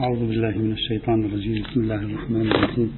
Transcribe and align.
أعوذ 0.00 0.18
بالله 0.18 0.58
من 0.58 0.72
الشيطان 0.72 1.24
الرجيم. 1.24 1.62
بسم 1.62 1.80
الله 1.80 2.00
الرحمن 2.08 2.46
الرحيم. 2.50 2.90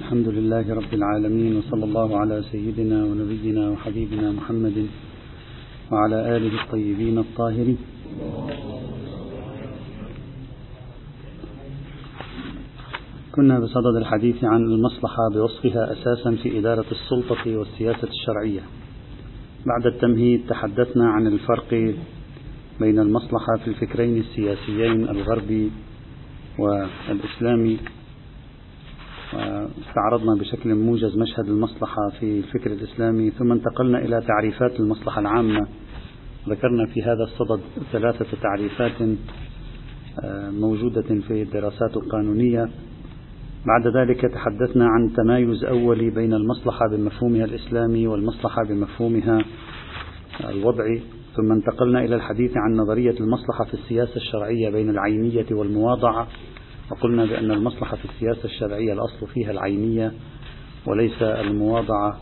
الحمد 0.00 0.28
لله 0.28 0.74
رب 0.74 0.92
العالمين 0.94 1.56
وصلى 1.56 1.84
الله 1.84 2.18
على 2.20 2.42
سيدنا 2.52 3.04
ونبينا 3.04 3.70
وحبيبنا 3.70 4.32
محمد 4.32 4.86
وعلى 5.92 6.36
آله 6.36 6.62
الطيبين 6.62 7.18
الطاهرين. 7.18 7.78
كنا 13.34 13.58
بصدد 13.60 13.96
الحديث 13.96 14.44
عن 14.44 14.62
المصلحة 14.62 15.24
بوصفها 15.34 15.92
أساسا 15.92 16.30
في 16.42 16.58
إدارة 16.58 16.86
السلطة 16.92 17.56
والسياسة 17.56 18.08
الشرعية. 18.08 18.64
بعد 19.66 19.86
التمهيد 19.86 20.40
تحدثنا 20.48 21.06
عن 21.08 21.26
الفرق 21.26 21.70
بين 22.80 22.98
المصلحة 22.98 23.56
في 23.64 23.68
الفكرين 23.68 24.16
السياسيين 24.16 25.08
الغربي 25.08 25.70
والإسلامي 26.58 27.78
واستعرضنا 29.34 30.34
بشكل 30.40 30.74
موجز 30.74 31.16
مشهد 31.16 31.48
المصلحة 31.48 32.08
في 32.20 32.38
الفكر 32.38 32.72
الإسلامي 32.72 33.30
ثم 33.30 33.52
انتقلنا 33.52 33.98
إلى 33.98 34.22
تعريفات 34.28 34.80
المصلحة 34.80 35.20
العامة. 35.20 35.66
ذكرنا 36.48 36.86
في 36.86 37.02
هذا 37.02 37.22
الصدد 37.24 37.60
ثلاثة 37.92 38.26
تعريفات 38.42 38.92
آه، 40.24 40.50
موجودة 40.50 41.02
في 41.02 41.42
الدراسات 41.42 41.96
القانونية. 41.96 42.68
بعد 43.66 43.96
ذلك 43.96 44.20
تحدثنا 44.20 44.86
عن 44.86 45.12
تمايز 45.16 45.64
أولي 45.64 46.10
بين 46.10 46.34
المصلحة 46.34 46.88
بمفهومها 46.88 47.44
الإسلامي 47.44 48.06
والمصلحة 48.06 48.64
بمفهومها 48.68 49.38
الوضعي. 50.50 51.02
ثم 51.36 51.52
انتقلنا 51.52 52.04
إلى 52.04 52.14
الحديث 52.14 52.56
عن 52.56 52.76
نظرية 52.76 53.14
المصلحة 53.20 53.64
في 53.64 53.74
السياسة 53.74 54.16
الشرعية 54.16 54.70
بين 54.70 54.90
العينية 54.90 55.46
والمواضعة 55.50 56.26
وقلنا 56.90 57.24
بأن 57.24 57.50
المصلحة 57.50 57.96
في 57.96 58.04
السياسة 58.04 58.44
الشرعية 58.44 58.92
الأصل 58.92 59.26
فيها 59.34 59.50
العينية 59.50 60.12
وليس 60.86 61.22
المواضعة 61.22 62.18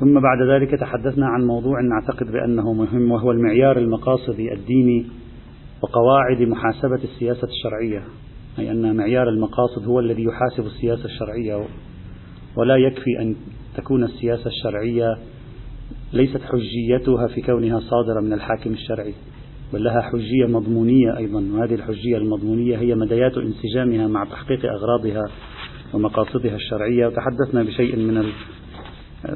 ثم 0.00 0.20
بعد 0.20 0.42
ذلك 0.50 0.80
تحدثنا 0.80 1.26
عن 1.26 1.46
موضوع 1.46 1.80
نعتقد 1.80 2.32
بأنه 2.32 2.72
مهم 2.72 3.10
وهو 3.12 3.30
المعيار 3.30 3.78
المقاصدي 3.78 4.52
الديني 4.52 5.06
وقواعد 5.82 6.42
محاسبة 6.42 7.04
السياسة 7.04 7.48
الشرعية 7.48 8.02
أي 8.58 8.70
أن 8.70 8.96
معيار 8.96 9.28
المقاصد 9.28 9.86
هو 9.86 10.00
الذي 10.00 10.24
يحاسب 10.24 10.66
السياسة 10.66 11.04
الشرعية 11.04 11.64
ولا 12.56 12.76
يكفي 12.76 13.20
أن 13.20 13.36
تكون 13.76 14.04
السياسة 14.04 14.46
الشرعية 14.46 15.18
ليست 16.12 16.40
حجيتها 16.42 17.26
في 17.26 17.42
كونها 17.42 17.80
صادرة 17.80 18.20
من 18.20 18.32
الحاكم 18.32 18.72
الشرعي 18.72 19.14
بل 19.72 19.84
لها 19.84 20.00
حجية 20.00 20.46
مضمونية 20.46 21.16
أيضا 21.16 21.48
وهذه 21.52 21.74
الحجية 21.74 22.16
المضمونية 22.16 22.76
هي 22.78 22.94
مديات 22.94 23.38
انسجامها 23.38 24.08
مع 24.08 24.24
تحقيق 24.24 24.60
أغراضها 24.64 25.24
ومقاصدها 25.94 26.54
الشرعية. 26.56 27.06
وتحدثنا 27.06 27.62
بشيء 27.62 27.96
من 27.96 28.16
ال... 28.16 28.32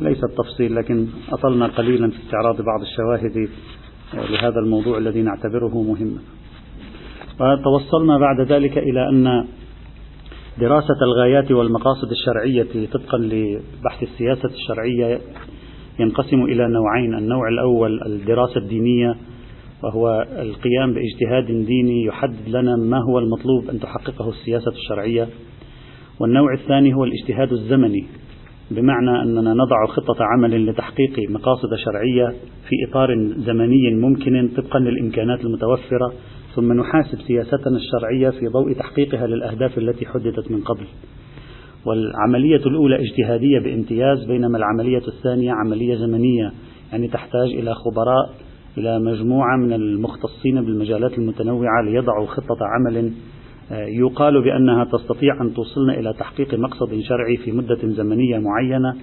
ليس 0.01 0.19
التفصيل 0.25 0.77
لكن 0.77 1.06
أطلنا 1.33 1.67
قليلا 1.67 2.11
في 2.11 2.17
استعراض 2.17 2.56
بعض 2.62 2.81
الشواهد 2.81 3.48
لهذا 4.14 4.61
الموضوع 4.64 4.98
الذي 4.98 5.23
نعتبره 5.23 5.83
مهما 5.83 6.19
وتوصلنا 7.41 8.19
بعد 8.19 8.41
ذلك 8.53 8.79
إلى 8.79 9.09
أن 9.09 9.48
دراسة 10.61 10.97
الغايات 11.03 11.51
والمقاصد 11.53 12.11
الشرعية 12.11 12.86
طبقا 12.92 13.19
لبحث 13.19 14.03
السياسة 14.03 14.48
الشرعية 14.48 15.20
ينقسم 15.98 16.43
إلى 16.43 16.69
نوعين 16.69 17.15
النوع 17.15 17.48
الأول 17.48 18.03
الدراسة 18.07 18.61
الدينية 18.61 19.15
وهو 19.83 20.27
القيام 20.33 20.95
باجتهاد 20.95 21.67
ديني 21.67 22.05
يحدد 22.05 22.48
لنا 22.48 22.77
ما 22.77 22.98
هو 23.11 23.19
المطلوب 23.19 23.71
أن 23.71 23.81
تحققه 23.81 24.29
السياسة 24.29 24.70
الشرعية. 24.70 25.29
والنوع 26.20 26.55
الثاني 26.55 26.95
هو 26.95 27.05
الاجتهاد 27.05 27.53
الزمني 27.53 28.07
بمعنى 28.70 29.23
أننا 29.23 29.55
نضع 29.55 29.86
خطة 29.89 30.17
عمل 30.20 30.67
لتحقيق 30.67 31.30
مقاصد 31.30 31.75
شرعية 31.85 32.29
في 32.69 32.91
إطار 32.91 33.09
زمني 33.36 33.95
ممكن 33.95 34.48
طبقا 34.57 34.79
للإمكانات 34.79 35.45
المتوفرة 35.45 36.13
ثم 36.55 36.73
نحاسب 36.73 37.19
سياستنا 37.20 37.77
الشرعية 37.77 38.30
في 38.30 38.48
ضوء 38.48 38.73
تحقيقها 38.73 39.27
للأهداف 39.27 39.79
التي 39.79 40.07
حددت 40.07 40.51
من 40.51 40.61
قبل. 40.61 40.85
والعملية 41.87 42.67
الأولى 42.67 42.97
اجتهادية 43.01 43.59
بامتياز 43.59 44.25
بينما 44.25 44.59
العملية 44.59 45.03
الثانية 45.09 45.53
عملية 45.53 45.97
زمنية 45.97 46.53
يعني 46.93 47.09
تحتاج 47.09 47.48
إلى 47.48 47.75
خبراء 47.75 48.31
إلى 48.79 48.98
مجموعة 48.98 49.57
من 49.57 49.73
المختصين 49.73 50.65
بالمجالات 50.65 51.19
المتنوعة 51.19 51.83
ليضعوا 51.85 52.27
خطة 52.27 52.59
عمل 52.61 53.13
آه، 53.73 53.87
يقال 53.87 54.45
بأنها 54.45 54.85
تستطيع 54.85 55.42
أن 55.42 55.55
توصلنا 55.55 55.95
إلى 55.95 56.13
تحقيق 56.13 56.55
مقصد 56.55 57.01
شرعي 57.01 57.37
في 57.37 57.53
مدة 57.53 57.79
زمنية 57.83 58.39
معينة 58.39 58.97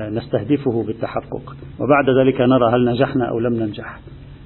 آه، 0.00 0.10
نستهدفه 0.10 0.84
بالتحقق. 0.86 1.56
وبعد 1.80 2.10
ذلك 2.20 2.40
نرى 2.40 2.74
هل 2.74 2.84
نجحنا 2.84 3.28
أو 3.28 3.38
لم 3.38 3.54
ننجح. 3.54 4.00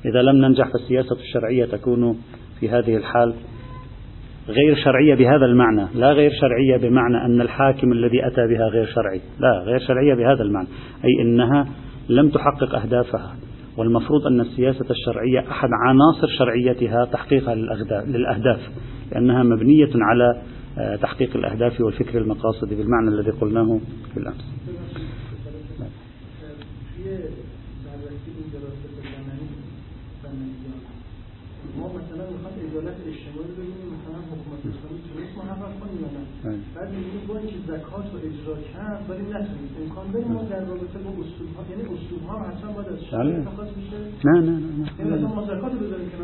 إذا 0.06 0.22
لم 0.22 0.36
ننجح 0.36 0.68
فالسياسة 0.72 1.16
الشرعية 1.16 1.64
تكون 1.64 2.18
في 2.60 2.68
هذه 2.68 2.96
الحال 2.96 3.34
غير 4.48 4.76
شرعية 4.84 5.14
بهذا 5.14 5.44
المعنى. 5.46 5.86
لا 5.94 6.12
غير 6.12 6.30
شرعية 6.40 6.76
بمعنى 6.76 7.24
أن 7.24 7.40
الحاكم 7.40 7.92
الذي 7.92 8.26
أتى 8.26 8.46
بها 8.46 8.68
غير 8.68 8.86
شرعي. 8.86 9.20
لا 9.40 9.62
غير 9.66 9.78
شرعية 9.78 10.14
بهذا 10.14 10.42
المعنى. 10.42 10.68
أي 11.04 11.22
أنها 11.22 11.66
لم 12.08 12.28
تحقق 12.28 12.74
أهدافها. 12.74 13.36
والمفروض 13.76 14.26
أن 14.26 14.40
السياسة 14.40 14.86
الشرعية 14.90 15.50
أحد 15.50 15.68
عناصر 15.72 16.28
شرعيتها 16.38 17.04
تحقيقها 17.04 17.54
للأهداف 18.04 18.60
لأنها 19.12 19.42
مبنية 19.42 19.90
على 19.94 20.42
آه، 20.78 20.96
تحقيق 20.96 21.36
الأهداف 21.36 21.80
والفكر 21.80 22.18
المقاصدي 22.18 22.74
بالمعنى 22.74 23.08
الذي 23.08 23.30
قلناه 23.30 23.80
في 24.14 24.20
الأمس 24.20 24.44
بعد 36.74 36.88
میبینیم 36.90 37.26
با 37.26 37.38
اینکه 37.38 37.55
زکات 37.66 38.06
رو 38.12 38.18
اجرا 38.28 38.54
کرد 38.72 39.00
ولی 39.08 39.22
نتونید 39.22 39.70
امکان 39.82 40.06
داریم 40.12 40.32
ما 40.32 40.42
در 40.42 40.60
رابطه 40.70 40.98
با 41.04 41.10
اصول 41.10 41.48
ها 41.56 41.62
یعنی 41.70 41.82
اصول 41.82 42.20
ها 42.28 42.36
أصلا 42.50 42.72
باید 42.72 42.88
از 42.88 43.76
میشه 43.76 43.96
نه 44.24 44.40
نه 44.40 44.50
نه 44.50 45.16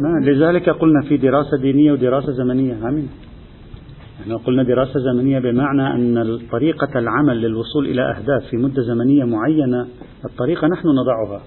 نه. 0.00 0.10
نه 0.10 0.26
لذلك 0.30 0.68
قلنا 0.68 1.00
في 1.08 1.16
دراسة 1.16 1.56
دينية 1.56 1.92
ودراسة 1.92 2.32
زمنية 2.32 2.74
همين 2.88 3.08
إحنا 4.20 4.36
قلنا 4.36 4.62
دراسة 4.62 5.00
زمنية 5.00 5.38
بمعنى 5.38 5.94
أن 5.94 6.38
طريقة 6.50 6.98
العمل 6.98 7.36
للوصول 7.40 7.86
إلى 7.86 8.02
أهداف 8.02 8.42
في 8.50 8.56
مدة 8.56 8.82
زمنية 8.82 9.24
معينة 9.24 9.86
الطريقة 10.24 10.66
نحن 10.66 10.88
نضعها. 10.88 11.42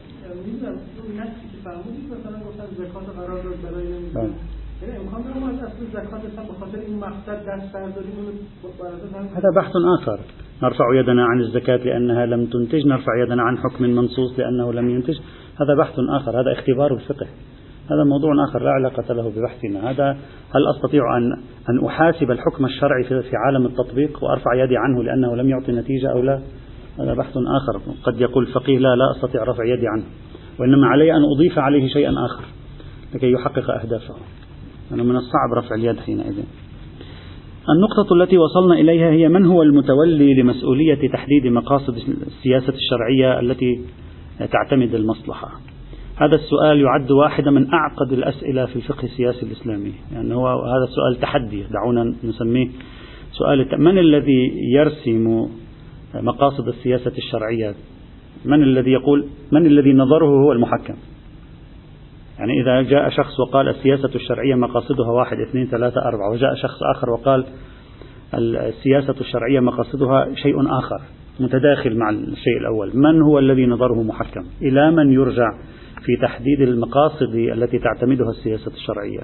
هذا 9.38 9.50
بحث 9.56 9.72
آخر. 10.00 10.20
نرفع 10.64 10.86
يدنا 11.00 11.26
عن 11.26 11.40
الزكاة 11.40 11.78
لأنها 11.78 12.26
لم 12.26 12.46
تنتج. 12.46 12.88
نرفع 12.88 13.24
يدنا 13.24 13.44
عن 13.44 13.58
حكم 13.58 13.84
منصوص 13.84 14.40
لأنه 14.40 14.74
لم 14.74 14.90
ينتج. 14.90 15.20
هذا 15.62 15.76
بحث 15.80 15.94
آخر. 16.10 16.42
هذا 16.42 16.52
اختبار 16.52 16.94
الفقه. 16.94 17.28
هذا 17.92 18.04
موضوع 18.04 18.32
آخر. 18.50 18.64
لا 18.64 18.72
علاقة 18.72 19.14
له 19.14 19.32
ببحثنا. 19.36 19.90
هذا 19.92 20.12
هل 20.56 20.68
أستطيع 20.76 21.18
أن 21.18 21.32
أن 21.70 21.86
أحاسب 21.86 22.32
الحكم 22.32 22.66
الشرعي 22.66 23.04
في 23.04 23.36
عالم 23.46 23.66
التطبيق 23.66 24.24
وأرفع 24.24 24.54
يدي 24.64 24.78
عنه 24.78 25.04
لأنه 25.04 25.36
لم 25.36 25.50
يعطي 25.50 25.72
نتيجة 25.72 26.12
أو 26.12 26.22
لا؟ 26.22 26.40
هذا 27.00 27.14
بحث 27.14 27.34
آخر. 27.38 27.82
قد 28.04 28.22
يقول 28.22 28.48
الفقيه 28.48 28.78
لا 28.78 28.96
لا 28.96 29.12
أستطيع 29.12 29.44
رفع 29.44 29.64
يدي 29.66 29.88
عنه. 29.88 30.04
وإنما 30.60 30.88
علي 30.88 31.12
أن 31.12 31.22
أضيف 31.36 31.60
عليه 31.60 31.88
شيئا 31.88 32.12
آخر. 32.26 32.44
لكي 33.16 33.32
يحقق 33.32 33.72
أهدافه. 33.72 34.16
من 34.92 35.16
الصعب 35.16 35.54
رفع 35.58 35.76
اليد 35.76 36.00
حينئذ. 36.00 36.44
النقطة 37.70 38.16
التي 38.16 38.38
وصلنا 38.38 38.74
إليها 38.74 39.12
هي 39.12 39.30
من 39.30 39.46
هو 39.46 39.62
المتولي 39.62 40.34
لمسؤولية 40.34 41.10
تحديد 41.10 41.48
مقاصد 41.48 41.96
السياسة 42.28 42.74
الشرعية 42.74 43.40
التي 43.40 43.82
تعتمد 44.52 44.96
المصلحة؟ 44.96 45.52
هذا 46.16 46.36
السؤال 46.36 46.82
يعد 46.82 47.12
واحدة 47.12 47.52
من 47.52 47.74
أعقد 47.74 48.12
الأسئلة 48.12 48.66
في 48.66 48.76
الفقه 48.76 49.04
السياسي 49.04 49.46
الإسلامي. 49.46 49.94
يعني 50.14 50.34
هو 50.34 50.48
هذا 50.48 50.86
سؤال 50.96 51.22
تحدي 51.22 51.64
دعونا 51.72 52.16
نسميه 52.24 52.68
سؤال 53.32 53.68
من 53.80 53.98
الذي 53.98 54.52
يرسم 54.74 55.48
مقاصد 56.14 56.68
السياسة 56.68 57.12
الشرعية؟ 57.18 57.76
من 58.46 58.64
الذي 58.64 58.92
يقول 58.92 59.26
من 59.52 59.66
الذي 59.66 59.94
نظره 59.94 60.26
هو 60.26 60.52
المحكم؟ 60.52 60.94
يعني 62.40 62.62
إذا 62.62 62.82
جاء 62.82 63.10
شخص 63.10 63.40
وقال 63.40 63.70
السياسة 63.70 64.16
الشرعية 64.16 64.56
مقاصدها 64.56 65.12
واحد 65.12 65.38
اثنين 65.50 65.66
ثلاثة 65.66 66.02
أربعة 66.02 66.32
وجاء 66.32 66.56
شخص 66.56 66.80
آخر 66.96 67.10
وقال 67.10 67.46
السياسة 68.34 69.16
الشرعية 69.22 69.60
مقاصدها 69.60 70.36
شيء 70.36 70.56
آخر 70.80 71.02
متداخل 71.40 71.98
مع 71.98 72.10
الشيء 72.10 72.58
الأول. 72.62 72.92
من 72.98 73.22
هو 73.22 73.40
الذي 73.40 73.66
نظره 73.66 74.04
محكم؟ 74.04 74.44
إلى 74.62 74.92
من 74.92 75.12
يرجع 75.14 75.52
في 76.06 76.18
تحديد 76.22 76.62
المقاصد 76.62 77.36
التي 77.36 77.80
تعتمدها 77.80 78.30
السياسة 78.30 78.72
الشرعية؟ 78.72 79.22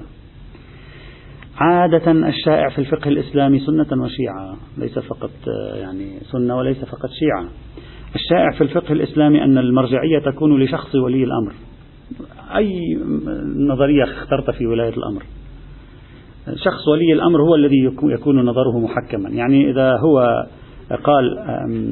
عادة 1.57 2.11
الشائع 2.11 2.69
في 2.69 2.79
الفقه 2.79 3.07
الإسلامي 3.07 3.59
سنة 3.59 4.03
وشيعة 4.03 4.57
ليس 4.77 4.99
فقط 4.99 5.31
يعني 5.73 6.19
سنة 6.31 6.57
وليس 6.57 6.85
فقط 6.85 7.09
شيعة. 7.09 7.49
الشائع 8.15 8.51
في 8.51 8.61
الفقه 8.61 8.93
الإسلامي 8.93 9.43
أن 9.43 9.57
المرجعية 9.57 10.19
تكون 10.25 10.63
لشخص 10.63 10.95
ولي 10.95 11.23
الأمر. 11.23 11.53
أي 12.55 12.99
نظرية 13.57 14.03
اخترت 14.03 14.51
في 14.51 14.67
ولاية 14.67 14.93
الأمر. 14.97 15.23
شخص 16.55 16.87
ولي 16.87 17.13
الأمر 17.13 17.41
هو 17.41 17.55
الذي 17.55 17.91
يكون 18.03 18.45
نظره 18.45 18.79
محكما. 18.79 19.29
يعني 19.29 19.71
إذا 19.71 19.97
هو 19.97 20.45
قال 21.03 21.37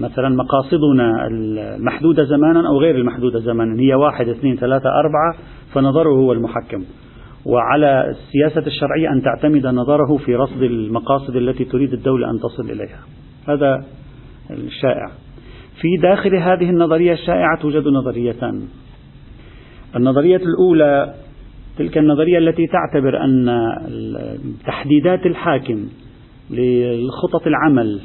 مثلا 0.02 0.30
مقاصدنا 0.30 1.28
المحدودة 1.28 2.24
زمانا 2.24 2.68
أو 2.68 2.80
غير 2.80 2.96
المحدودة 2.96 3.40
زمانا 3.40 3.82
هي 3.82 3.94
واحد 3.94 4.28
اثنين 4.28 4.56
ثلاثة 4.56 4.90
أربعة 4.90 5.36
فنظره 5.74 6.10
هو 6.10 6.34
المحكم. 6.34 6.84
وعلى 7.46 8.10
السياسة 8.10 8.68
الشرعية 8.68 9.10
أن 9.14 9.22
تعتمد 9.22 9.68
نظره 9.68 10.18
في 10.26 10.36
رصد 10.36 10.64
المقاصد 10.64 11.36
التي 11.36 11.66
تريد 11.66 11.94
الدولة 11.94 12.32
أن 12.32 12.40
تصل 12.40 12.72
إليها. 12.72 13.00
هذا 13.48 13.86
الشائع. 14.52 15.12
في 15.82 15.98
داخل 16.02 16.36
هذه 16.36 16.70
النظرية 16.70 17.14
الشائعة 17.14 17.62
توجد 17.62 17.88
نظريتان. 17.88 18.62
النظرية 19.96 20.42
الأولى 20.42 21.14
تلك 21.78 21.98
النظرية 21.98 22.38
التي 22.38 22.68
تعتبر 22.68 23.24
أن 23.24 23.50
تحديدات 24.66 25.26
الحاكم 25.26 25.88
لخطط 26.52 27.48
العمل 27.48 28.00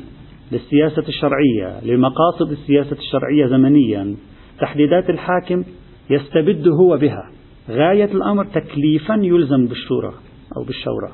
للسياسة 0.52 1.08
الشرعية 1.08 1.80
لمقاصد 1.84 2.50
السياسة 2.50 2.96
الشرعية 2.96 3.46
زمنيا 3.46 4.16
تحديدات 4.60 5.10
الحاكم 5.10 5.64
يستبد 6.10 6.68
هو 6.68 6.96
بها. 6.96 7.30
غاية 7.70 8.04
الأمر 8.12 8.44
تكليفا 8.44 9.14
يلزم 9.14 9.66
بالشورى 9.66 10.12
أو 10.56 10.64
بالشورى. 10.64 11.12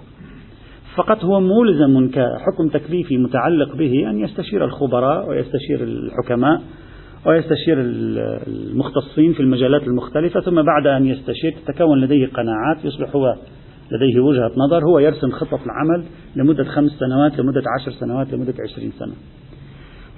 فقط 0.97 1.25
هو 1.25 1.41
ملزم 1.41 2.11
كحكم 2.11 2.69
تكليفي 2.73 3.19
متعلق 3.19 3.77
به 3.77 4.11
أن 4.11 4.21
يستشير 4.21 4.65
الخبراء 4.65 5.29
ويستشير 5.29 5.83
الحكماء. 5.83 6.63
ويستشير 7.27 7.77
المختصين 7.81 9.33
في 9.33 9.41
المجالات 9.41 9.83
المختلفة 9.83 10.41
ثم 10.41 10.63
بعد 10.63 10.87
أن 10.87 11.07
يستشير 11.07 11.55
تتكون 11.67 12.01
لديه 12.01 12.27
قناعات 12.27 12.85
يصبح 12.85 13.17
هو 13.17 13.37
لديه 13.93 14.21
وجهة 14.21 14.51
نظر 14.57 14.85
هو 14.85 14.99
يرسم 14.99 15.31
خطة 15.31 15.61
العمل 15.67 16.05
لمدة 16.37 16.65
خمس 16.65 16.91
سنوات 16.91 17.39
لمدة 17.39 17.63
عشر 17.81 17.93
سنوات 17.93 18.33
لمدة 18.33 18.55
عشرين 18.71 18.93
سنة. 18.99 19.13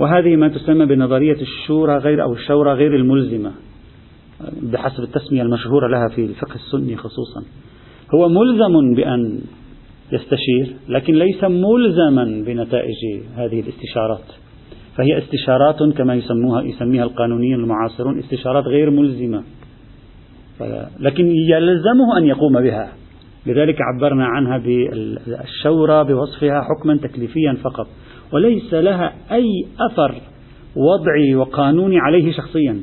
وهذه 0.00 0.36
ما 0.36 0.48
تسمى 0.48 0.86
بنظرية 0.86 1.42
الشورى 1.42 1.98
غير 1.98 2.22
أو 2.22 2.32
الشورى 2.32 2.72
غير 2.72 2.96
الملزمة 2.96 3.52
بحسب 4.62 5.02
التسمية 5.02 5.42
المشهورة 5.42 5.88
لها 5.88 6.08
في 6.08 6.24
الفقه 6.24 6.54
السني 6.54 6.96
خصوصا. 6.96 7.42
هو 8.14 8.28
ملزم 8.28 8.94
بأن 8.94 9.40
يستشير 10.12 10.76
لكن 10.88 11.14
ليس 11.14 11.44
ملزما 11.44 12.44
بنتائج 12.46 13.22
هذه 13.36 13.60
الاستشارات. 13.60 14.51
فهي 14.96 15.18
استشارات 15.18 15.82
كما 15.96 16.14
يسموها 16.14 16.62
يسميها 16.62 17.04
القانونيين 17.04 17.54
المعاصرون 17.54 18.18
استشارات 18.18 18.64
غير 18.64 18.90
ملزمة. 18.90 19.42
لكن 21.00 21.26
يلزمه 21.26 22.18
أن 22.18 22.24
يقوم 22.24 22.60
بها. 22.60 22.92
لذلك 23.46 23.76
عبرنا 23.80 24.26
عنها 24.26 24.58
بالشورى 24.58 26.04
بوصفها 26.04 26.62
حكما 26.62 26.96
تكليفيا 26.96 27.56
فقط. 27.64 27.86
وليس 28.32 28.74
لها 28.74 29.12
أي 29.32 29.46
أثر 29.80 30.14
وضعي 30.76 31.34
وقانوني 31.34 31.98
عليه 31.98 32.32
شخصيا. 32.32 32.80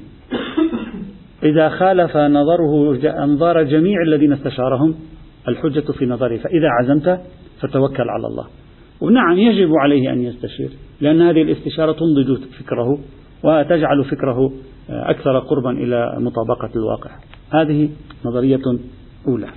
إذا 1.43 1.69
خالف 1.69 2.17
نظره 2.17 2.95
أنظار 3.23 3.63
جميع 3.63 4.01
الذين 4.01 4.33
استشارهم 4.33 4.95
الحجة 5.47 5.91
في 5.91 6.05
نظره. 6.05 6.37
فإذا 6.37 6.67
عزمت 6.79 7.21
فتوكل 7.61 8.09
على 8.09 8.27
الله. 8.27 8.45
ونعم 9.01 9.37
يجب 9.37 9.69
عليه 9.73 10.13
أن 10.13 10.23
يستشير 10.23 10.69
لأن 11.01 11.21
هذه 11.21 11.41
الاستشارة 11.41 11.91
تنضج 11.91 12.43
فكره 12.59 12.99
وتجعل 13.43 14.05
فكره 14.05 14.51
أكثر 14.89 15.39
قربا 15.39 15.71
إلى 15.71 16.17
مطابقة 16.19 16.69
الواقع. 16.75 17.11
هذه 17.51 17.89
نظرية 18.25 18.61
أولى. 19.27 19.47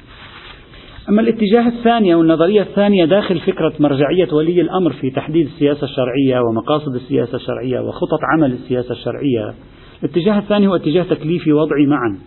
أما 1.08 1.22
الاتجاه 1.22 1.68
الثاني 1.68 2.14
أو 2.14 2.20
النظرية 2.22 2.62
الثانية 2.62 3.04
داخل 3.04 3.40
فكرة 3.40 3.72
مرجعية 3.80 4.32
ولي 4.32 4.60
الأمر 4.60 4.92
في 4.92 5.10
تحديد 5.10 5.46
السياسة 5.46 5.84
الشرعية 5.84 6.40
ومقاصد 6.40 6.94
السياسة 6.94 7.36
الشرعية 7.36 7.80
وخطط 7.80 8.18
عمل 8.34 8.52
السياسة 8.52 8.92
الشرعية 8.92 9.54
الاتجاه 10.02 10.38
الثاني 10.38 10.66
هو 10.66 10.76
اتجاه 10.76 11.02
تكليفي 11.02 11.52
وضعي 11.52 11.86
معا. 11.86 12.18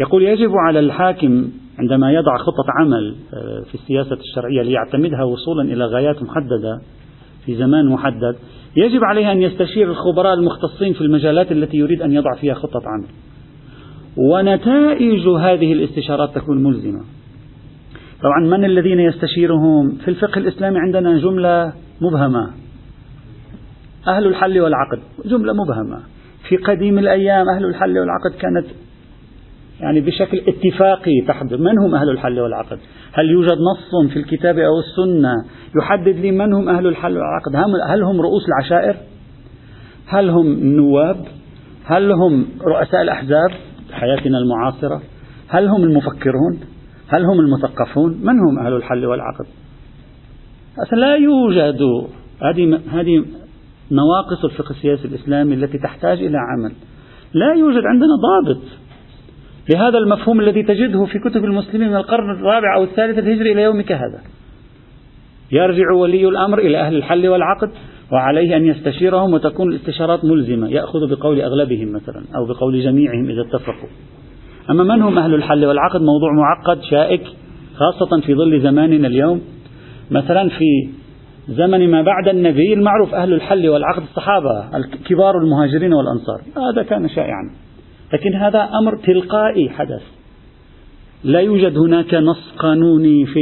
يقول 0.00 0.22
يجب 0.22 0.50
على 0.66 0.78
الحاكم 0.78 1.48
عندما 1.78 2.12
يضع 2.12 2.36
خطة 2.36 2.64
عمل 2.80 3.16
آه، 3.34 3.60
في 3.60 3.74
السياسة 3.74 4.16
الشرعية 4.16 4.62
ليعتمدها 4.62 5.22
وصولا 5.22 5.62
إلى 5.62 5.84
غايات 5.84 6.22
محددة 6.22 6.80
في 7.46 7.56
زمان 7.56 7.86
محدد 7.86 8.36
يجب 8.76 9.04
عليه 9.04 9.32
أن 9.32 9.42
يستشير 9.42 9.90
الخبراء 9.90 10.34
المختصين 10.34 10.92
في 10.92 11.00
المجالات 11.00 11.52
التي 11.52 11.76
يريد 11.76 12.02
أن 12.02 12.12
يضع 12.12 12.34
فيها 12.34 12.54
خطة 12.54 12.82
عمل. 12.86 13.06
ونتائج 14.16 15.28
هذه 15.28 15.72
الاستشارات 15.72 16.34
تكون 16.34 16.62
ملزمة. 16.62 17.00
طبعا 18.22 18.58
من 18.58 18.64
الذين 18.64 19.00
يستشيرهم؟ 19.00 19.98
في 20.04 20.08
الفقه 20.08 20.38
الإسلامي 20.38 20.78
عندنا 20.78 21.18
جملة 21.18 21.72
مبهمة. 22.00 22.50
أهل 24.08 24.26
الحل 24.26 24.60
والعقد 24.60 25.00
جملة 25.24 25.52
مبهمة. 25.52 25.98
في 26.48 26.56
قديم 26.56 26.98
الأيام 26.98 27.46
أهل 27.56 27.64
الحل 27.64 27.98
والعقد 27.98 28.30
كانت 28.40 28.66
يعني 29.80 30.00
بشكل 30.00 30.38
اتفاقي 30.48 31.20
تحدد 31.28 31.60
من 31.60 31.78
هم 31.78 31.94
أهل 31.94 32.10
الحل 32.10 32.40
والعقد؟ 32.40 32.78
هل 33.12 33.30
يوجد 33.30 33.56
نص 33.72 34.12
في 34.12 34.18
الكتاب 34.18 34.58
أو 34.58 34.78
السنة 34.78 35.34
يحدد 35.82 36.16
لي 36.16 36.30
من 36.30 36.52
هم 36.52 36.68
أهل 36.68 36.86
الحل 36.86 37.12
والعقد؟ 37.12 37.56
هل 37.90 38.02
هم 38.02 38.20
رؤوس 38.20 38.42
العشائر؟ 38.48 38.96
هل 40.06 40.30
هم 40.30 40.46
النواب 40.46 41.16
هل 41.84 42.12
هم 42.12 42.46
رؤساء 42.62 43.02
الأحزاب؟ 43.02 43.50
حياتنا 43.92 44.38
المعاصرة. 44.38 45.02
هل 45.48 45.68
هم 45.68 45.82
المفكرون؟ 45.84 46.60
هل 47.08 47.24
هم 47.24 47.40
المثقفون؟ 47.40 48.12
من 48.22 48.38
هم 48.38 48.58
أهل 48.66 48.72
الحل 48.72 49.06
والعقد؟ 49.06 49.46
أصلا 50.86 50.98
لا 50.98 51.14
يوجد. 51.14 51.80
هذه 52.42 52.80
هذه 52.90 53.24
نواقص 53.90 54.44
الفقه 54.44 54.70
السياسي 54.70 55.08
الإسلامي 55.08 55.54
التي 55.54 55.78
تحتاج 55.78 56.22
إلى 56.22 56.38
عمل. 56.38 56.72
لا 57.34 57.54
يوجد 57.54 57.82
عندنا 57.86 58.12
ضابط. 58.28 58.62
لهذا 59.70 59.98
المفهوم 59.98 60.40
الذي 60.40 60.62
تجده 60.62 61.04
في 61.04 61.18
كتب 61.18 61.44
المسلمين 61.44 61.88
من 61.88 61.96
القرن 61.96 62.30
الرابع 62.30 62.76
أو 62.76 62.84
الثالث 62.84 63.18
الهجري 63.18 63.52
إلى 63.52 63.62
يومك 63.62 63.92
هذا. 63.92 64.20
يرجع 65.52 65.92
ولي 65.92 66.28
الأمر 66.28 66.58
إلى 66.58 66.80
أهل 66.80 66.96
الحل 66.96 67.28
والعقد 67.28 67.70
وعليه 68.12 68.56
أن 68.56 68.66
يستشيرهم 68.66 69.34
وتكون 69.34 69.72
الاستشارات 69.72 70.24
ملزمة. 70.24 70.68
يأخذ 70.68 70.98
بقول 71.10 71.40
أغلبهم 71.40 71.92
مثلا 71.92 72.24
أو 72.36 72.46
بقول 72.46 72.82
جميعهم 72.82 73.28
إذا 73.28 73.40
اتفقوا. 73.40 73.88
أما 74.70 74.84
من 74.84 75.02
هم 75.02 75.18
أهل 75.18 75.34
الحل 75.34 75.64
والعقد؟ 75.64 76.00
موضوع 76.00 76.32
معقد 76.32 76.82
شائك 76.82 77.22
خاصة 77.74 78.20
في 78.20 78.34
ظل 78.34 78.60
زماننا 78.60 79.08
اليوم. 79.08 79.40
مثلا 80.10 80.48
في 80.48 80.90
زمن 81.48 81.90
ما 81.90 82.02
بعد 82.02 82.28
النبي 82.28 82.72
المعروف 82.72 83.14
أهل 83.14 83.32
الحل 83.32 83.68
والعقد 83.68 84.02
الصحابة 84.02 84.64
كبار 85.08 85.38
المهاجرين 85.38 85.92
والأنصار. 85.92 86.40
هذا 86.56 86.82
كان 86.82 87.08
شائعا. 87.08 87.67
لكن 88.12 88.34
هذا 88.34 88.68
أمر 88.82 88.96
تلقائي 88.96 89.70
حدث. 89.70 90.02
لا 91.24 91.40
يوجد 91.40 91.78
هناك 91.78 92.14
نص 92.14 92.52
قانوني 92.58 93.26
في 93.26 93.40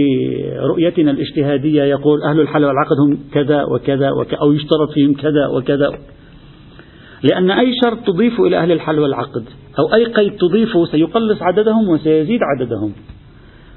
رؤيتنا 0.58 1.10
الاجتهادية 1.10 1.82
يقول 1.82 2.22
أهل 2.30 2.40
الحل 2.40 2.64
والعقد 2.64 2.96
هم 3.06 3.18
كذا 3.32 3.64
وكذا, 3.64 4.10
وكذا 4.10 4.38
أو 4.42 4.52
يشترط 4.52 4.90
فيهم 4.94 5.14
كذا 5.14 5.46
وكذا. 5.46 5.98
لأن 7.22 7.50
أي 7.50 7.72
شرط 7.84 8.06
تضيف 8.06 8.40
إلى 8.40 8.58
أهل 8.58 8.72
الحل 8.72 8.98
والعقد 8.98 9.44
أو 9.78 9.94
أي 9.94 10.04
قيد 10.04 10.36
تضيفه 10.36 10.84
سيقلص 10.84 11.42
عددهم 11.42 11.88
وسيزيد 11.88 12.40
عددهم. 12.42 12.92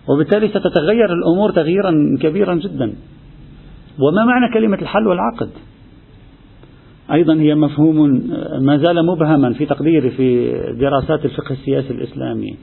وبالتالي 0.09 0.47
ستتغير 0.47 1.13
الأمور 1.13 1.51
تغييرا 1.51 2.17
كبيرا 2.21 2.55
جدا. 2.55 2.93
وما 3.99 4.25
معنى 4.25 4.53
كلمة 4.53 4.77
الحل 4.81 5.07
والعقد؟ 5.07 5.49
أيضا 7.13 7.33
هي 7.33 7.55
مفهوم 7.55 7.97
ما 8.61 8.77
زال 8.77 9.05
مبهما 9.05 9.53
في 9.53 9.65
تقديري 9.65 10.09
في 10.09 10.51
دراسات 10.79 11.25
الفقه 11.25 11.51
السياسي 11.51 11.93
الإسلامي. 11.93 12.57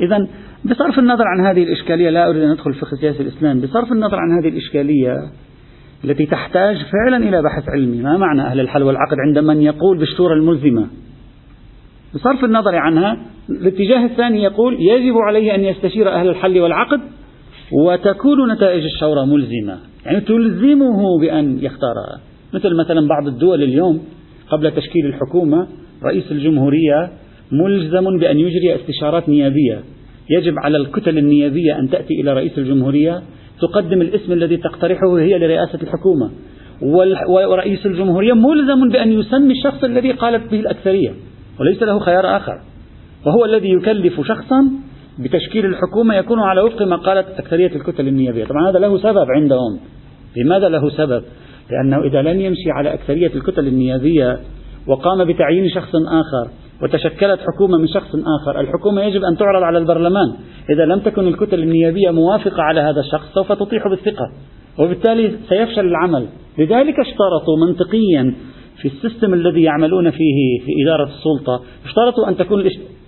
إذا 0.00 0.26
بصرف 0.64 0.98
النظر 0.98 1.24
عن 1.26 1.46
هذه 1.46 1.62
الإشكالية 1.62 2.10
لا 2.10 2.30
أريد 2.30 2.42
أن 2.42 2.50
أدخل 2.50 2.72
في 2.72 2.82
الفقه 2.82 2.92
السياسي 2.92 3.22
الإسلامي 3.22 3.60
بصرف 3.60 3.92
النظر 3.92 4.16
عن 4.16 4.38
هذه 4.38 4.48
الإشكالية 4.48 5.14
التي 6.04 6.26
تحتاج 6.26 6.76
فعلا 6.76 7.28
إلى 7.28 7.42
بحث 7.42 7.68
علمي 7.68 8.02
ما 8.02 8.16
معنى 8.16 8.42
أهل 8.42 8.60
الحل 8.60 8.82
والعقد 8.82 9.16
عند 9.26 9.38
من 9.38 9.62
يقول 9.62 9.98
بالشورى 9.98 10.34
الملزمة؟ 10.34 10.86
بصرف 12.14 12.44
النظر 12.44 12.76
عنها 12.76 13.16
الاتجاه 13.50 14.04
الثاني 14.04 14.42
يقول 14.42 14.76
يجب 14.80 15.14
عليه 15.16 15.54
أن 15.54 15.60
يستشير 15.60 16.12
أهل 16.12 16.28
الحل 16.28 16.60
والعقد 16.60 17.00
وتكون 17.72 18.52
نتائج 18.52 18.84
الشورى 18.84 19.26
ملزمة. 19.26 19.78
يعني 20.06 20.20
تلزمه 20.20 21.20
بأن 21.20 21.58
يختارها 21.58 22.27
مثل 22.54 22.74
مثلا 22.74 23.08
بعض 23.08 23.26
الدول 23.26 23.62
اليوم 23.62 24.02
قبل 24.50 24.70
تشكيل 24.70 25.06
الحكومة 25.06 25.66
رئيس 26.04 26.32
الجمهورية 26.32 27.10
ملزم 27.52 28.18
بأن 28.18 28.38
يجري 28.38 28.74
استشارات 28.74 29.28
نيابية. 29.28 29.80
يجب 30.30 30.54
على 30.58 30.76
الكتل 30.76 31.18
النيابية 31.18 31.78
أن 31.78 31.90
تأتي 31.90 32.20
إلى 32.20 32.32
رئيس 32.32 32.58
الجمهورية 32.58 33.22
تقدم 33.60 34.02
الاسم 34.02 34.32
الذي 34.32 34.56
تقترحه 34.56 35.18
هي 35.18 35.38
لرئاسة 35.38 35.78
الحكومة. 35.82 36.30
ورئيس 37.28 37.86
الجمهورية 37.86 38.32
ملزم 38.32 38.88
بأن 38.92 39.12
يسمي 39.12 39.52
الشخص 39.52 39.84
الذي 39.84 40.12
قالت 40.12 40.50
به 40.50 40.60
الأكثرية 40.60 41.12
وليس 41.60 41.82
له 41.82 41.98
خيار 41.98 42.36
آخر. 42.36 42.60
وهو 43.26 43.44
الذي 43.44 43.70
يكلف 43.70 44.20
شخصا 44.20 44.70
بتشكيل 45.18 45.66
الحكومة 45.66 46.14
يكون 46.14 46.38
على 46.40 46.60
وفق 46.60 46.82
ما 46.82 46.96
قالت 46.96 47.26
أكثرية 47.38 47.76
الكتل 47.76 48.08
النيابية. 48.08 48.44
طبعا 48.44 48.70
هذا 48.70 48.78
له 48.78 48.98
سبب 48.98 49.26
عندهم. 49.36 49.78
لماذا 50.36 50.68
له 50.68 50.90
سبب؟ 50.90 51.22
لأنه 51.70 52.04
إذا 52.04 52.22
لم 52.22 52.40
يمشي 52.40 52.70
على 52.70 52.94
أكثرية 52.94 53.30
الكتل 53.34 53.66
النيابية 53.66 54.38
وقام 54.86 55.24
بتعيين 55.24 55.70
شخص 55.70 55.92
آخر 55.94 56.50
وتشكلت 56.82 57.40
حكومة 57.40 57.78
من 57.78 57.88
شخص 57.88 58.14
آخر 58.40 58.60
الحكومة 58.60 59.02
يجب 59.02 59.24
أن 59.24 59.36
تعرض 59.36 59.62
على 59.62 59.78
البرلمان. 59.78 60.32
إذا 60.70 60.84
لم 60.84 61.00
تكن 61.00 61.28
الكتل 61.28 61.62
النيابية 61.62 62.10
موافقة 62.10 62.62
على 62.62 62.80
هذا 62.80 63.00
الشخص 63.00 63.34
سوف 63.34 63.52
تطيح 63.52 63.88
بالثقة 63.88 64.32
وبالتالي 64.78 65.36
سيفشل 65.48 65.86
العمل. 65.86 66.26
لذلك 66.58 66.94
اشترطوا 67.00 67.56
منطقيا 67.66 68.34
في 68.82 68.88
السيستم 68.88 69.34
الذي 69.34 69.62
يعملون 69.62 70.10
فيه 70.10 70.60
في 70.64 70.72
إدارة 70.84 71.04
السلطة 71.04 71.62
اشترطوا 71.84 72.28
أن 72.28 72.36
تكون 72.36 72.64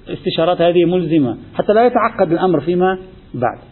الاستشارات 0.09 0.61
هذه 0.61 0.85
ملزمة 0.85 1.37
حتى 1.55 1.73
لا 1.73 1.87
يتعقد 1.87 2.33
الأمر 2.33 2.61
فيما 2.61 2.99
بعد. 3.35 3.69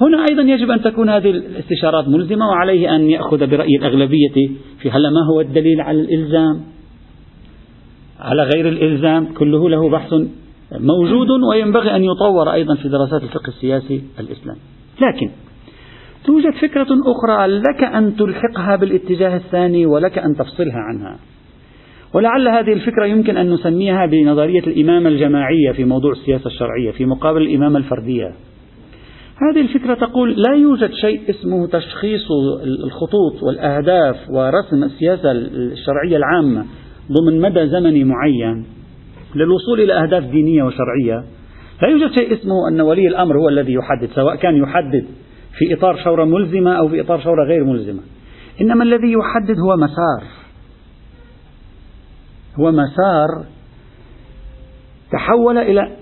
هنا 0.00 0.26
أيضا 0.30 0.42
يجب 0.42 0.70
أن 0.70 0.82
تكون 0.82 1.08
هذه 1.08 1.30
الاستشارات 1.30 2.08
ملزمة 2.08 2.48
وعليه 2.48 2.96
أن 2.96 3.10
يأخذ 3.10 3.46
برأي 3.46 3.76
الأغلبية 3.78 4.50
في 4.78 4.90
هل 4.90 5.02
ما 5.02 5.26
هو 5.32 5.40
الدليل 5.40 5.80
على 5.80 6.00
الإلزام؟ 6.00 6.60
على 8.20 8.42
غير 8.42 8.68
الإلزام 8.68 9.26
كله 9.34 9.70
له 9.70 9.90
بحث 9.90 10.14
موجود 10.72 11.28
وينبغي 11.50 11.96
أن 11.96 12.04
يطور 12.04 12.52
أيضا 12.52 12.74
في 12.74 12.88
دراسات 12.88 13.22
الفقه 13.22 13.48
السياسي 13.48 14.02
الإسلامي 14.20 14.60
لكن 15.00 15.30
توجد 16.24 16.54
فكرة 16.62 16.88
أخرى 17.06 17.46
لك 17.46 17.84
أن 17.84 18.16
تلحقها 18.16 18.76
بالاتجاه 18.76 19.36
الثاني 19.36 19.86
ولك 19.86 20.18
أن 20.18 20.36
تفصلها 20.36 20.78
عنها. 20.78 21.18
ولعل 22.14 22.48
هذه 22.48 22.72
الفكرة 22.72 23.06
يمكن 23.06 23.36
أن 23.36 23.50
نسميها 23.50 24.06
بنظرية 24.06 24.60
الإمامة 24.66 25.08
الجماعية 25.08 25.72
في 25.72 25.84
موضوع 25.84 26.12
السياسة 26.12 26.46
الشرعية 26.46 26.90
في 26.90 27.04
مقابل 27.04 27.42
الإمامة 27.42 27.78
الفردية. 27.78 28.34
هذه 29.36 29.60
الفكرة 29.60 29.94
تقول 29.94 30.42
لا 30.42 30.54
يوجد 30.54 30.92
شيء 30.92 31.30
اسمه 31.30 31.66
تشخيص 31.66 32.26
الخطوط 32.84 33.42
والأهداف 33.42 34.16
ورسم 34.30 34.84
السياسة 34.84 35.30
الشرعية 35.32 36.16
العامة 36.16 36.66
ضمن 37.12 37.40
مدى 37.40 37.66
زمني 37.66 38.04
معين 38.04 38.66
للوصول 39.34 39.80
إلى 39.80 40.02
أهداف 40.02 40.24
دينية 40.24 40.62
وشرعية. 40.62 41.24
لا 41.82 41.88
يوجد 41.88 42.18
شيء 42.18 42.32
اسمه 42.32 42.68
أن 42.68 42.80
ولي 42.80 43.08
الأمر 43.08 43.38
هو 43.38 43.48
الذي 43.48 43.72
يحدد 43.72 44.08
سواء 44.14 44.36
كان 44.36 44.56
يحدد 44.56 45.06
في 45.58 45.74
إطار 45.74 45.96
شورى 46.04 46.24
ملزمة 46.24 46.72
أو 46.78 46.88
في 46.88 47.00
إطار 47.00 47.20
شورى 47.20 47.48
غير 47.48 47.64
ملزمة. 47.64 48.00
إنما 48.60 48.84
الذي 48.84 49.12
يحدد 49.12 49.56
هو 49.58 49.76
مسار. 49.76 50.28
هو 52.60 52.72
مسار 52.72 53.46
تحول 55.12 55.58
إلى 55.58 55.96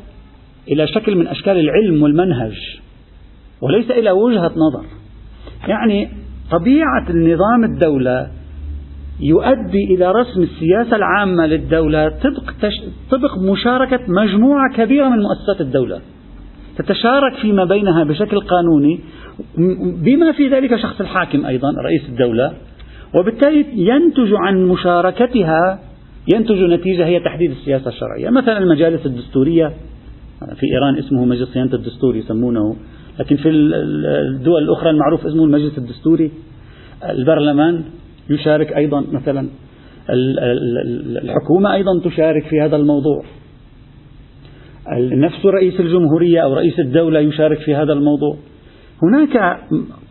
إلى 0.69 0.87
شكل 0.87 1.17
من 1.17 1.27
أشكال 1.27 1.59
العلم 1.59 2.03
والمنهج. 2.03 2.81
وليس 3.63 3.91
إلى 3.91 4.11
وجهة 4.11 4.53
نظر. 4.57 4.85
يعني 5.69 6.09
طبيعة 6.51 7.11
النظام 7.11 7.65
الدولة 7.65 8.31
يؤدي 9.21 9.85
إلى 9.95 10.13
رسم 10.13 10.43
السياسة 10.43 10.97
العامة 10.97 11.47
للدولة 11.47 12.09
طبق, 12.09 12.51
تش... 12.63 12.73
طبق 13.11 13.39
مشاركة 13.39 14.01
مجموعة 14.09 14.75
كبيرة 14.77 15.09
من 15.09 15.19
مؤسسات 15.19 15.61
الدولة. 15.61 16.01
تتشارك 16.79 17.35
فيما 17.43 17.65
بينها 17.65 18.05
بشكل 18.05 18.41
قانوني 18.41 19.01
بما 20.05 20.33
في 20.33 20.49
ذلك 20.49 20.77
شخص 20.77 21.01
الحاكم 21.01 21.45
أيضا 21.47 21.69
رئيس 21.85 22.09
الدولة 22.09 22.53
وبالتالي 23.15 23.67
ينتج 23.75 24.35
عن 24.35 24.65
مشاركتها 24.65 25.81
ينتج 26.35 26.63
نتيجة 26.63 27.07
هي 27.07 27.21
تحديد 27.21 27.51
السياسة 27.51 27.89
الشرعية. 27.89 28.31
مثلا 28.31 28.59
المجالس 28.59 29.07
الدستورية 29.07 29.73
في 30.41 30.67
إيران 30.75 30.99
اسمه 30.99 31.25
مجلس 31.25 31.49
صيانة 31.49 31.75
الدستور 31.75 32.17
يسمونه. 32.17 32.77
لكن 33.19 33.37
في 33.37 33.49
الدول 33.49 34.63
الأخرى 34.63 34.91
المعروف 34.91 35.27
اسمه 35.27 35.45
المجلس 35.45 35.79
الدستوري 35.79 36.31
البرلمان 37.09 37.83
يشارك 38.31 38.73
أيضا 38.77 39.05
مثلا. 39.13 39.49
الحكومة 41.23 41.75
أيضا 41.75 42.01
تشارك 42.05 42.45
في 42.47 42.61
هذا 42.61 42.77
الموضوع. 42.77 43.25
نفس 44.99 45.47
رئيس 45.47 45.81
الجمهورية 45.81 46.41
أو 46.41 46.55
رئيس 46.55 46.81
الدولة 46.81 47.21
يشارك 47.21 47.59
في 47.59 47.75
هذا 47.75 47.93
الموضوع. 47.93 48.37
هناك 49.03 49.59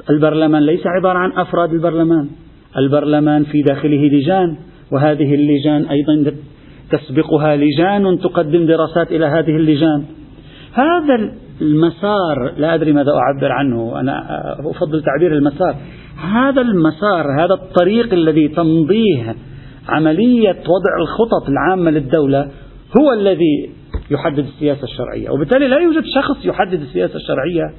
البرلمان 0.10 0.64
ليس 0.64 0.82
عبارة 0.86 1.18
عن 1.18 1.32
أفراد 1.32 1.74
البرلمان. 1.74 2.30
البرلمان 2.78 3.44
في 3.44 3.62
داخله 3.62 4.08
لجان 4.08 4.58
وهذه 4.92 5.36
اللجان 5.36 5.86
أيضا 5.86 6.32
تسبقها 6.92 7.56
لجان 7.56 8.20
تقدم 8.20 8.66
دراسات 8.66 9.12
إلى 9.12 9.26
هذه 9.26 9.56
اللجان. 9.56 10.04
هذا 10.74 11.32
المسار 11.62 12.54
لا 12.58 12.74
أدري 12.74 12.94
ماذا 12.94 13.12
أعبر 13.12 13.52
عنه 13.52 14.00
أنا 14.00 14.24
أفضل 14.60 15.04
تعبير 15.04 15.34
المسار. 15.34 15.76
هذا 16.18 16.62
المسار 16.62 17.26
هذا 17.40 17.54
الطريق 17.54 18.14
الذي 18.14 18.48
تمضيه 18.48 19.36
عملية 19.90 20.50
وضع 20.50 21.02
الخطط 21.02 21.50
العامة 21.50 21.92
للدولة 21.92 22.52
هو 23.00 23.14
الذي 23.14 23.70
يحدد 24.12 24.40
السياسة 24.40 24.84
الشرعية. 24.84 25.30
وبالتالي 25.30 25.68
لا 25.68 25.78
يوجد 25.78 26.04
شخص 26.16 26.46
يحدد 26.46 26.82
السياسة 26.82 27.16
الشرعية 27.16 27.74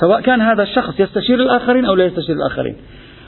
سواء 0.00 0.20
كان 0.20 0.40
هذا 0.40 0.62
الشخص 0.62 1.00
يستشير 1.00 1.40
الآخرين 1.40 1.84
أو 1.84 1.94
لا 1.94 2.04
يستشير 2.04 2.36
الآخرين. 2.36 2.76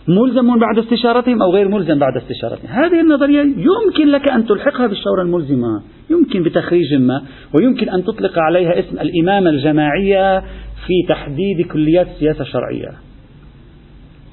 ملزم 0.09 0.59
بعد 0.59 0.79
استشارتهم 0.79 1.43
أو 1.43 1.53
غير 1.53 1.69
ملزم 1.69 1.99
بعد 1.99 2.17
استشارتهم. 2.17 2.71
هذه 2.71 3.01
النظرية 3.01 3.41
يمكن 3.41 4.09
لك 4.09 4.29
أن 4.29 4.47
تلحقها 4.47 4.87
بالشورى 4.87 5.23
الملزمة. 5.23 5.83
يمكن 6.11 6.43
بتخريج 6.43 6.95
ما 6.95 7.23
ويمكن 7.55 7.89
أن 7.89 8.05
تطلق 8.05 8.39
عليها 8.39 8.79
اسم 8.79 8.99
الإمامة 9.01 9.51
الجماعية 9.51 10.41
في 10.87 10.95
تحديد 11.09 11.67
كليات 11.73 12.07
السياسة 12.07 12.43
الشرعية 12.43 12.89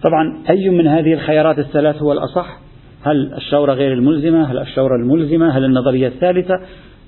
طبعا 0.03 0.44
أي 0.50 0.70
من 0.70 0.88
هذه 0.88 1.13
الخيارات 1.13 1.60
الثلاث 1.60 2.01
هو 2.01 2.12
الأصح؟ 2.12 2.60
هل 3.03 3.34
الشورى 3.34 3.74
غير 3.74 3.94
الملزمة؟ 3.94 4.51
هل 4.51 4.60
الشورى 4.60 4.96
الملزمة؟ 4.96 5.58
هل 5.58 5.65
النظرية 5.65 6.08
الثالثة؟ 6.08 6.60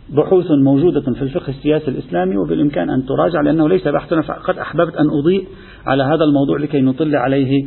بحوث 0.09 0.45
موجودة 0.51 1.01
في 1.01 1.21
الفقه 1.21 1.49
السياسي 1.49 1.87
الإسلامي 1.87 2.37
وبالإمكان 2.37 2.89
أن 2.89 3.05
تراجع 3.05 3.41
لأنه 3.41 3.69
ليس 3.69 3.87
بحثنا 3.87 4.21
فقد 4.21 4.57
أحببت 4.57 4.95
أن 4.95 5.05
أضيء 5.19 5.47
على 5.85 6.03
هذا 6.03 6.23
الموضوع 6.23 6.57
لكي 6.57 6.81
نطل 6.81 7.15
عليه 7.15 7.65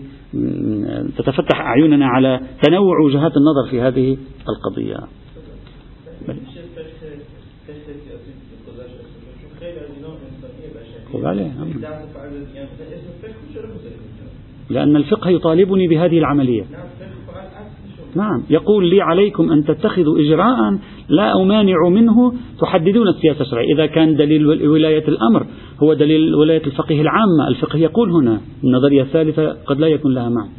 تتفتح 1.19 1.61
أعيننا 1.61 2.07
على 2.07 2.41
تنوع 2.63 3.01
وجهات 3.07 3.33
النظر 3.37 3.71
في 3.71 3.81
هذه 3.81 4.17
القضية. 4.49 4.97
لأن 14.71 14.97
الفقه 14.97 15.31
يطالبني 15.31 15.89
بهذه 15.89 16.19
العملية. 16.19 16.65
نعم. 18.19 18.43
يقول 18.51 18.91
لي 18.91 19.03
عليكم 19.03 19.53
أن 19.53 19.65
تتخذوا 19.65 20.19
إجراء 20.19 20.79
لا 21.09 21.43
أمانع 21.43 21.89
منه 21.89 22.33
تحددون 22.61 23.09
السياسة 23.09 23.41
الشرعية 23.41 23.75
إذا 23.75 23.87
كان 23.87 24.17
دليل 24.17 24.47
ولاية 24.69 25.09
الأمر 25.09 25.47
هو 25.83 25.95
دليل 25.95 26.35
ولاية 26.35 26.67
الفقيه 26.67 27.01
العامة. 27.01 27.49
الفقه 27.49 27.79
يقول 27.79 28.11
هنا 28.11 28.41
النظرية 28.65 29.03
الثالثة 29.03 29.57
قد 29.67 29.81
لا 29.81 29.87
يكون 29.87 30.15
لها 30.15 30.29
معنى. 30.29 30.51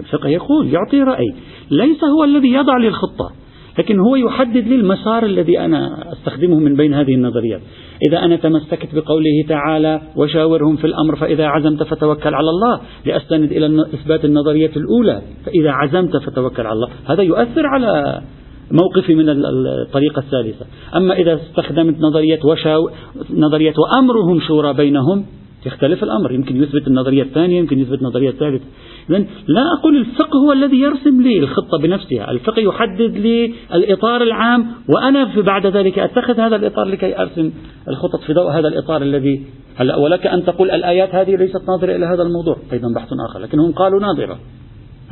الفقه 0.00 0.28
يقول 0.28 0.66
يعطي 0.66 1.02
رأي. 1.02 1.26
ليس 1.70 2.04
هو 2.04 2.24
الذي 2.24 2.48
يضع 2.48 2.76
لي 2.76 2.88
الخطة 2.88 3.30
لكن 3.78 4.00
هو 4.00 4.16
يحدد 4.16 4.68
لي 4.68 4.74
المسار 4.74 5.24
الذي 5.24 5.58
أنا 5.58 6.12
أستخدمه 6.12 6.58
من 6.58 6.76
بين 6.76 6.94
هذه 6.94 7.14
النظريات. 7.14 7.60
إذا 8.08 8.18
أنا 8.18 8.36
تمسكت 8.36 8.94
بقوله 8.94 9.44
تعالى 9.48 10.00
وشاورهم 10.16 10.76
في 10.76 10.86
الأمر 10.86 11.16
فإذا 11.16 11.46
عزمت 11.46 11.82
فتوكل 11.82 12.34
على 12.34 12.50
الله 12.50 12.80
لأستند 13.06 13.52
إلى 13.52 13.82
إثبات 13.94 14.24
النظرية 14.24 14.70
الأولى 14.76 15.22
فإذا 15.46 15.70
عزمت 15.70 16.16
فتوكل 16.16 16.66
على 16.66 16.72
الله. 16.72 16.88
هذا 17.06 17.22
يؤثر 17.22 17.66
على 17.66 18.22
موقفي 18.70 19.14
من 19.14 19.28
الطريقة 19.28 20.18
الثالثة. 20.18 20.66
أما 20.96 21.14
إذا 21.14 21.34
استخدمت 21.34 22.00
نظرية 22.00 22.40
وشاو 22.44 22.90
نظرية 23.30 23.74
وأمرهم 23.78 24.40
شورى 24.40 24.72
بينهم 24.72 25.24
يختلف 25.66 26.02
الأمر. 26.02 26.32
يمكن 26.32 26.56
يثبت 26.56 26.86
النظرية 26.86 27.22
الثانية 27.22 27.58
يمكن 27.58 27.78
يثبت 27.78 27.98
النظرية 27.98 28.30
الثالثة. 28.30 28.64
إذن 29.10 29.26
لا 29.46 29.62
أقول 29.78 29.96
الفقه 29.96 30.38
هو 30.46 30.52
الذي 30.52 30.76
يرسم 30.76 31.20
لي 31.22 31.38
الخطة 31.38 31.78
بنفسها. 31.82 32.30
الفقه 32.30 32.60
يحدد 32.60 33.16
لي 33.16 33.54
الإطار 33.74 34.22
العام 34.22 34.66
وأنا 34.88 35.28
في 35.28 35.42
بعد 35.42 35.66
ذلك 35.66 35.98
أتخذ 35.98 36.40
هذا 36.40 36.56
الإطار 36.56 36.84
لكي 36.84 37.18
أرسم 37.22 37.52
الخطط 37.88 38.20
في 38.20 38.32
ضوء 38.32 38.50
هذا 38.50 38.68
الإطار 38.68 39.02
الذي 39.02 39.46
هلا. 39.76 39.96
ولك 39.96 40.26
أن 40.26 40.44
تقول 40.44 40.70
الآيات 40.70 41.14
هذه 41.14 41.36
ليست 41.36 41.68
ناظرة 41.68 41.96
إلى 41.96 42.06
هذا 42.06 42.22
الموضوع. 42.22 42.56
أيضا 42.72 42.88
بحث 42.94 43.08
آخر 43.30 43.38
لكن 43.38 43.58
هم 43.58 43.72
قالوا 43.72 44.00
ناظرة. 44.00 44.38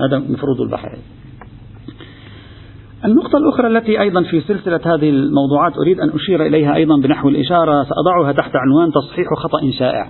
هذا 0.01 0.19
مفروض 0.19 0.61
البحث. 0.61 0.99
النقطة 3.05 3.39
الأخرى 3.39 3.67
التي 3.67 4.01
أيضا 4.01 4.23
في 4.23 4.41
سلسلة 4.41 4.81
هذه 4.85 5.11
الموضوعات 5.11 5.77
أريد 5.77 6.01
أن 6.01 6.11
أشير 6.11 6.47
إليها 6.47 6.75
أيضا 6.75 6.95
بنحو 7.03 7.29
الإشارة 7.29 7.85
سأضعها 7.85 8.33
تحت 8.33 8.51
عنوان 8.57 8.93
تصحيح 8.93 9.27
خطأ 9.37 9.71
شائع. 9.79 10.07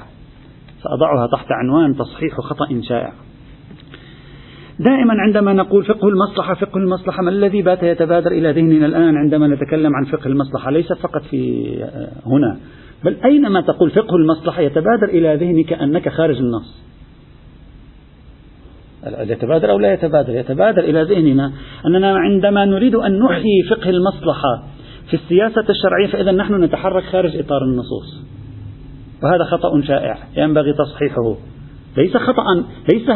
سأضعها 0.83 1.26
تحت 1.26 1.47
عنوان 1.50 1.97
تصحيح 1.97 2.40
خطأ 2.40 2.80
شائع. 2.88 3.12
دائما 4.78 5.14
عندما 5.14 5.52
نقول 5.52 5.85
فقه 5.85 6.09
المصلحة 6.09 6.54
فقه 6.54 6.78
المصلحة 6.78 7.23
ما 7.23 7.30
الذي 7.30 7.62
بات 7.62 7.83
يتبادر 7.83 8.30
إلى 8.30 8.52
ذهننا 8.52 8.87
الآن 8.87 9.16
عندما 9.16 9.49
نتكلم 9.49 9.92
عن 9.97 10.04
فقه 10.04 10.26
المصلحة؟ 10.26 10.71
ليس 10.71 10.92
فقط 10.92 11.23
في 11.30 11.66
هنا 12.26 12.59
بل 13.04 13.16
أينما 13.25 13.61
تقول 13.61 13.90
فقه 13.90 14.16
المصلحة 14.16 14.62
يتبادر 14.62 15.09
إلى 15.09 15.37
ذهنك 15.37 15.73
أنك 15.73 16.09
خارج 16.09 16.37
النص. 16.37 16.87
يتبادر 19.06 19.71
أو 19.71 19.78
لا 19.78 19.92
يتبادر؟ 19.92 20.35
يتبادر 20.35 20.85
إلى 20.85 21.02
ذهننا 21.02 21.52
أننا 21.87 22.16
عندما 22.16 22.64
نريد 22.64 22.95
أن 22.95 23.18
نحيي 23.18 23.62
فقه 23.71 23.90
المصلحة 23.90 24.64
في 25.11 25.14
السياسة 25.14 25.64
الشرعية 25.68 26.06
فإذا 26.12 26.33
نحن 26.33 26.64
نتحرك 26.64 27.02
خارج 27.02 27.37
إطار 27.37 27.62
النصوص. 27.64 28.35
وهذا 29.23 29.44
خطأ 29.44 29.80
شائع 29.80 30.18
ينبغي 30.37 30.73
تصحيحه. 30.73 31.37
ليس 31.96 32.16
خطأ 32.16 32.64
ليس 32.92 33.11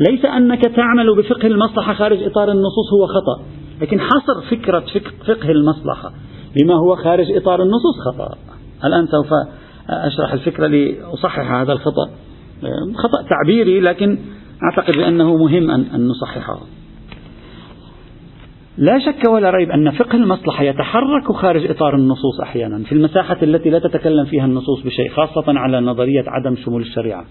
ليس 0.00 0.24
أنك 0.24 0.62
تعمل 0.62 1.16
بفقه 1.16 1.46
المصلحة 1.46 1.94
خارج 1.94 2.22
إطار 2.22 2.52
النصوص 2.52 2.92
هو 2.92 3.06
خطأ 3.06 3.42
لكن 3.80 4.00
حصر 4.00 4.40
فكرة 4.50 4.84
فقه 5.26 5.50
المصلحة 5.50 6.12
بما 6.56 6.74
هو 6.74 6.96
خارج 6.96 7.32
إطار 7.32 7.62
النصوص 7.62 8.00
خطأ. 8.06 8.36
الآن 8.84 9.06
سوف 9.06 9.30
أشرح 9.90 10.32
الفكرة 10.32 10.66
لأصحح 10.66 11.52
هذا 11.52 11.72
الخطأ؟ 11.72 12.10
خطأ 12.94 13.28
تعبيري 13.28 13.80
لكن 13.80 14.18
أعتقد 14.62 14.96
بأنه 14.96 15.36
مهم 15.36 15.70
أن, 15.70 16.08
نصححه. 16.08 16.60
لا 18.78 18.98
شك 18.98 19.28
ولا 19.28 19.50
ريب 19.50 19.70
أن 19.70 19.90
فقه 19.90 20.16
المصلحة 20.16 20.64
يتحرك 20.64 21.32
خارج 21.32 21.70
إطار 21.70 21.94
النصوص 21.94 22.40
أحيانا 22.42 22.84
في 22.84 22.92
المساحة 22.92 23.36
التي 23.42 23.70
لا 23.70 23.78
تتكلم 23.78 24.24
فيها 24.24 24.44
النصوص 24.44 24.82
بشيء 24.82 25.10
خاصة 25.10 25.44
على 25.46 25.80
نظرية 25.80 26.24
عدم 26.26 26.56
شمول 26.56 26.82
الشريعة. 26.82 27.24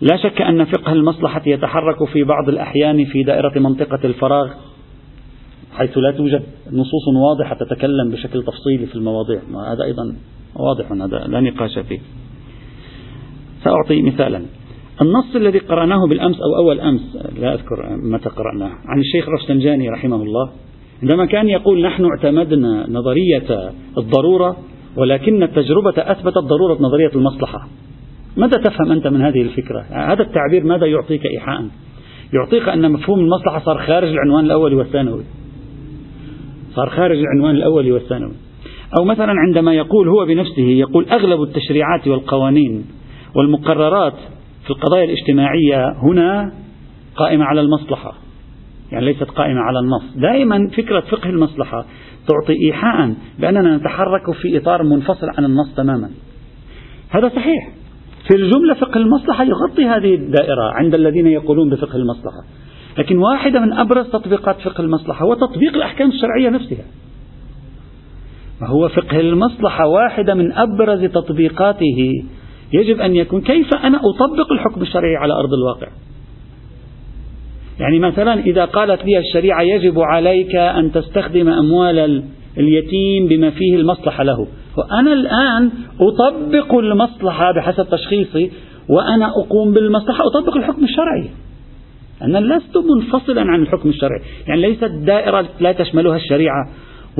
لا 0.00 0.16
شك 0.16 0.42
أن 0.42 0.64
فقه 0.64 0.92
المصلحة 0.92 1.42
يتحرك 1.46 2.04
في 2.04 2.24
بعض 2.24 2.48
الأحيان 2.48 3.04
في 3.04 3.22
دائرة 3.22 3.58
منطقة 3.58 3.98
الفراغ 4.04 4.50
حيث 5.72 5.98
لا 5.98 6.10
توجد 6.10 6.42
نصوص 6.72 7.08
واضحة 7.16 7.54
تتكلم 7.54 8.10
بشكل 8.10 8.42
تفصيلي 8.42 8.86
في 8.86 8.94
المواضيع. 8.94 9.40
هذا 9.72 9.84
أيضا 9.84 10.16
واضح 10.56 10.92
هذا 10.92 11.26
لا 11.26 11.40
نقاش 11.40 11.78
فيه. 11.78 12.00
سأعطي 13.64 14.02
مثالا. 14.02 14.42
النص 15.02 15.36
الذي 15.36 15.58
قرأناه 15.58 16.06
بالأمس 16.08 16.36
أو 16.36 16.56
أول 16.56 16.80
أمس 16.80 17.16
لا 17.40 17.54
أذكر 17.54 17.96
متى 17.96 18.28
قرأناه 18.28 18.70
عن 18.86 19.00
الشيخ 19.00 19.28
رفسنجاني 19.28 19.88
رحمه 19.88 20.22
الله 20.22 20.50
عندما 21.02 21.26
كان 21.26 21.48
يقول 21.48 21.82
نحن 21.82 22.04
اعتمدنا 22.04 22.86
نظرية 22.90 23.72
الضرورة 23.98 24.56
ولكن 24.96 25.42
التجربة 25.42 25.94
أثبتت 25.98 26.38
ضرورة 26.38 26.78
نظرية 26.80 27.10
المصلحة. 27.14 27.68
ماذا 28.36 28.58
تفهم 28.58 28.92
أنت 28.92 29.06
من 29.06 29.22
هذه 29.22 29.42
الفكرة؟ 29.42 29.80
هذا 29.90 30.22
التعبير 30.22 30.64
ماذا 30.64 30.86
يعطيك 30.86 31.26
إيحاء؟ 31.26 31.64
يعطيك 32.32 32.68
أن 32.68 32.92
مفهوم 32.92 33.20
المصلحة 33.20 33.58
صار 33.58 33.78
خارج 33.78 34.08
العنوان 34.08 34.44
الأول 34.44 34.74
والثانوي. 34.74 35.24
صار 36.74 36.90
خارج 36.90 37.18
العنوان 37.18 37.54
الأول 37.56 37.92
والثانوي. 37.92 38.34
أو 38.98 39.04
مثلا 39.04 39.32
عندما 39.46 39.74
يقول 39.74 40.08
هو 40.08 40.26
بنفسه 40.26 40.62
يقول 40.62 41.06
أغلب 41.08 41.42
التشريعات 41.42 42.08
والقوانين 42.08 42.84
والمقررات 43.36 44.14
في 44.64 44.70
القضايا 44.70 45.04
الاجتماعية 45.04 45.92
هنا 46.02 46.52
قائمة 47.16 47.44
على 47.44 47.60
المصلحة. 47.60 48.14
يعني 48.92 49.04
ليست 49.04 49.22
قائمة 49.22 49.60
على 49.60 49.78
النص. 49.78 50.16
دائما 50.16 50.68
فكرة 50.76 51.00
فقه 51.00 51.30
المصلحة 51.30 51.84
تعطي 52.28 52.66
إيحاء 52.66 53.14
بأننا 53.38 53.76
نتحرك 53.76 54.30
في 54.42 54.58
إطار 54.58 54.82
منفصل 54.82 55.26
عن 55.38 55.44
النص 55.44 55.74
تماما. 55.76 56.10
هذا 57.10 57.28
صحيح. 57.28 57.70
في 58.28 58.36
الجملة 58.36 58.74
فقه 58.74 58.96
المصلحة 58.98 59.44
يغطي 59.44 59.84
هذه 59.84 60.14
الدائرة 60.14 60.72
عند 60.74 60.94
الذين 60.94 61.26
يقولون 61.26 61.70
بفقه 61.70 61.96
المصلحة. 61.96 62.44
لكن 62.98 63.18
واحدة 63.18 63.60
من 63.60 63.72
أبرز 63.72 64.06
تطبيقات 64.06 64.60
فقه 64.60 64.80
المصلحة 64.80 65.24
هو 65.24 65.34
تطبيق 65.34 65.74
الأحكام 65.74 66.08
الشرعية 66.08 66.50
نفسها. 66.50 66.84
هو 68.62 68.88
فقه 68.88 69.20
المصلحة 69.20 69.86
واحدة 69.86 70.34
من 70.34 70.52
أبرز 70.52 71.04
تطبيقاته 71.04 72.24
يجب 72.80 73.00
أن 73.00 73.16
يكون 73.16 73.40
كيف 73.40 73.74
أنا 73.74 73.98
أطبق 73.98 74.52
الحكم 74.52 74.82
الشرعي 74.82 75.16
على 75.16 75.34
أرض 75.34 75.52
الواقع؟ 75.52 75.88
يعني 77.80 77.98
مثلا 77.98 78.40
إذا 78.40 78.64
قالت 78.64 79.04
لي 79.04 79.18
الشريعة 79.18 79.62
يجب 79.62 80.00
عليك 80.00 80.56
أن 80.56 80.92
تستخدم 80.92 81.48
أموال 81.48 82.22
اليتيم 82.58 83.28
بما 83.28 83.50
فيه 83.50 83.76
المصلحة 83.76 84.24
له 84.24 84.46
وأنا 84.76 85.12
الآن 85.12 85.70
أطبق 86.00 86.74
المصلحة 86.74 87.52
بحسب 87.56 87.86
تشخيصي 87.90 88.50
وأنا 88.88 89.28
أقوم 89.28 89.72
بالمصلحة 89.72 90.20
أطبق 90.26 90.56
الحكم 90.56 90.84
الشرعي. 90.84 91.30
أنا 92.22 92.38
لست 92.38 92.76
منفصلا 92.76 93.40
عن 93.40 93.62
الحكم 93.62 93.88
الشرعي. 93.88 94.20
يعني 94.48 94.60
ليست 94.60 94.84
دائرة 94.84 95.48
لا 95.60 95.72
تشملها 95.72 96.16
الشريعة 96.16 96.68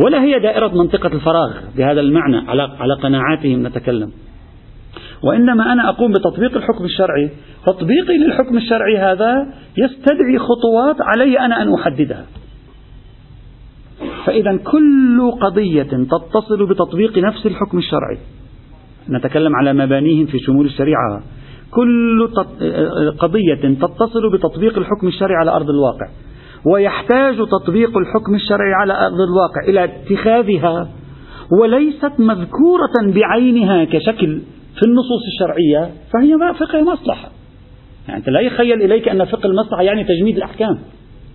ولا 0.04 0.22
هي 0.22 0.38
دائرة 0.38 0.68
منطقة 0.68 1.06
الفراغ 1.06 1.52
بهذا 1.76 2.00
المعنى 2.00 2.36
على 2.36 2.62
على 2.62 2.94
قناعاتهم 2.94 3.66
نتكلم. 3.66 4.10
وإنما 5.28 5.72
أنا 5.72 5.88
أقوم 5.88 6.12
بتطبيق 6.12 6.56
الحكم 6.56 6.84
الشرعي. 6.84 7.30
تطبيقي 7.66 8.18
للحكم 8.18 8.56
الشرعي 8.56 8.98
هذا 8.98 9.46
يستدعي 9.76 10.38
خطوات 10.38 10.96
علي 11.00 11.38
أنا 11.38 11.62
أن 11.62 11.74
أحددها. 11.74 12.24
فإذا 14.24 14.56
كل 14.56 15.30
قضية 15.40 15.82
تتصل 15.82 16.66
بتطبيق 16.68 17.18
نفس 17.18 17.46
الحكم 17.46 17.78
الشرعي. 17.78 18.18
نتكلم 19.10 19.56
على 19.56 19.72
مبانيهم 19.72 20.26
في 20.26 20.38
شمول 20.38 20.66
الشريعة. 20.66 21.22
كل 21.70 22.28
قضية 23.18 23.74
تتصل 23.80 24.32
بتطبيق 24.32 24.78
الحكم 24.78 25.06
الشرعي 25.06 25.36
على 25.36 25.50
أرض 25.50 25.70
الواقع. 25.70 26.08
ويحتاج 26.72 27.36
تطبيق 27.36 27.98
الحكم 27.98 28.34
الشرعي 28.34 28.72
على 28.72 28.92
أرض 28.92 29.20
الواقع 29.20 29.68
إلى 29.68 29.84
اتخاذها 29.84 30.88
وليست 31.60 32.12
مذكورة 32.18 33.12
بعينها 33.14 33.84
كشكل. 33.84 34.40
في 34.78 34.86
النصوص 34.86 35.22
الشرعية 35.32 35.94
فهي 36.12 36.54
فقه 36.54 36.82
مصلحة 36.82 37.30
يعني 38.08 38.18
أنت 38.18 38.28
لا 38.28 38.40
يخيل 38.40 38.82
إليك 38.82 39.08
أن 39.08 39.24
فقه 39.24 39.46
المصلحة 39.46 39.82
يعني 39.82 40.04
تجميد 40.04 40.36
الأحكام. 40.36 40.78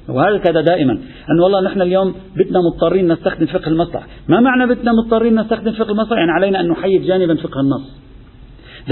وهكذا 0.09 0.61
دائما. 0.61 0.93
أن 1.31 1.39
والله 1.43 1.61
نحن 1.61 1.81
اليوم 1.81 2.15
بدنا 2.35 2.59
مضطرين 2.59 3.11
نستخدم 3.11 3.45
فقه 3.45 3.67
المصلحة. 3.67 4.07
ما 4.27 4.39
معنى 4.39 4.67
بدنا 4.75 4.91
مضطرين 4.91 5.39
نستخدم 5.39 5.71
فقه 5.71 5.91
المصلحة؟ 5.91 6.19
يعني 6.19 6.31
علينا 6.31 6.59
أن 6.59 6.67
نحيد 6.67 7.01
جانبا 7.01 7.35
فقه 7.35 7.59
النص. 7.59 7.99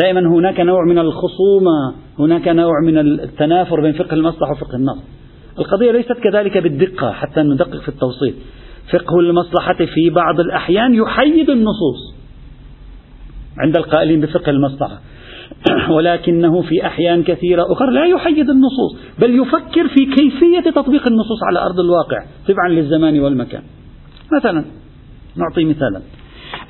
دائما 0.02 0.20
هناك 0.20 0.60
نوع 0.60 0.86
من 0.86 0.98
الخصومة 0.98 1.96
هناك 2.20 2.48
نوع 2.48 2.82
من 2.84 2.98
التنافر 2.98 3.82
بين 3.82 3.94
فقه 3.94 4.14
المصلحة 4.14 4.52
وفقه 4.52 4.76
النص. 4.76 5.04
القضية 5.60 5.92
ليست 5.92 6.14
كذلك 6.24 6.58
بالدقة 6.58 7.12
حتى 7.12 7.42
ندقق 7.42 7.82
في 7.82 7.90
التوصيف 7.90 8.36
فقه 8.94 9.20
المصلحة 9.20 9.78
في 9.78 10.10
بعض 10.10 10.40
الأحيان 10.40 10.94
يحيد 10.94 11.50
النصوص. 11.50 12.17
عند 13.64 13.78
القائلين 13.78 14.22
بفقه 14.22 14.50
المصلحة. 14.50 15.00
ولكنه 15.96 16.62
في 16.62 16.86
أحيان 16.86 17.24
كثيرة 17.24 17.64
أخرى 17.72 17.94
لا 17.94 18.06
يحيد 18.06 18.50
النصوص 18.50 18.98
بل 19.20 19.40
يفكر 19.40 19.88
في 19.88 20.06
كيفية 20.06 20.72
تطبيق 20.72 21.08
النصوص 21.08 21.40
على 21.50 21.60
أرض 21.60 21.80
الواقع 21.80 22.26
تبعا 22.48 22.70
للزمان 22.70 23.20
والمكان. 23.20 23.62
مثلا 24.40 24.66
نعطي 25.36 25.66
مثالا. 25.66 26.02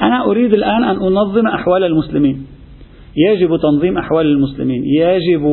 أنا 0.01 0.25
أريد 0.25 0.53
الآن 0.53 0.83
أن 0.83 0.95
أنظم 0.95 1.47
أحوال 1.47 1.83
المسلمين. 1.83 2.45
يجب 3.29 3.57
تنظيم 3.61 3.97
أحوال 3.97 4.25
المسلمين. 4.25 4.83
يجب 4.85 5.45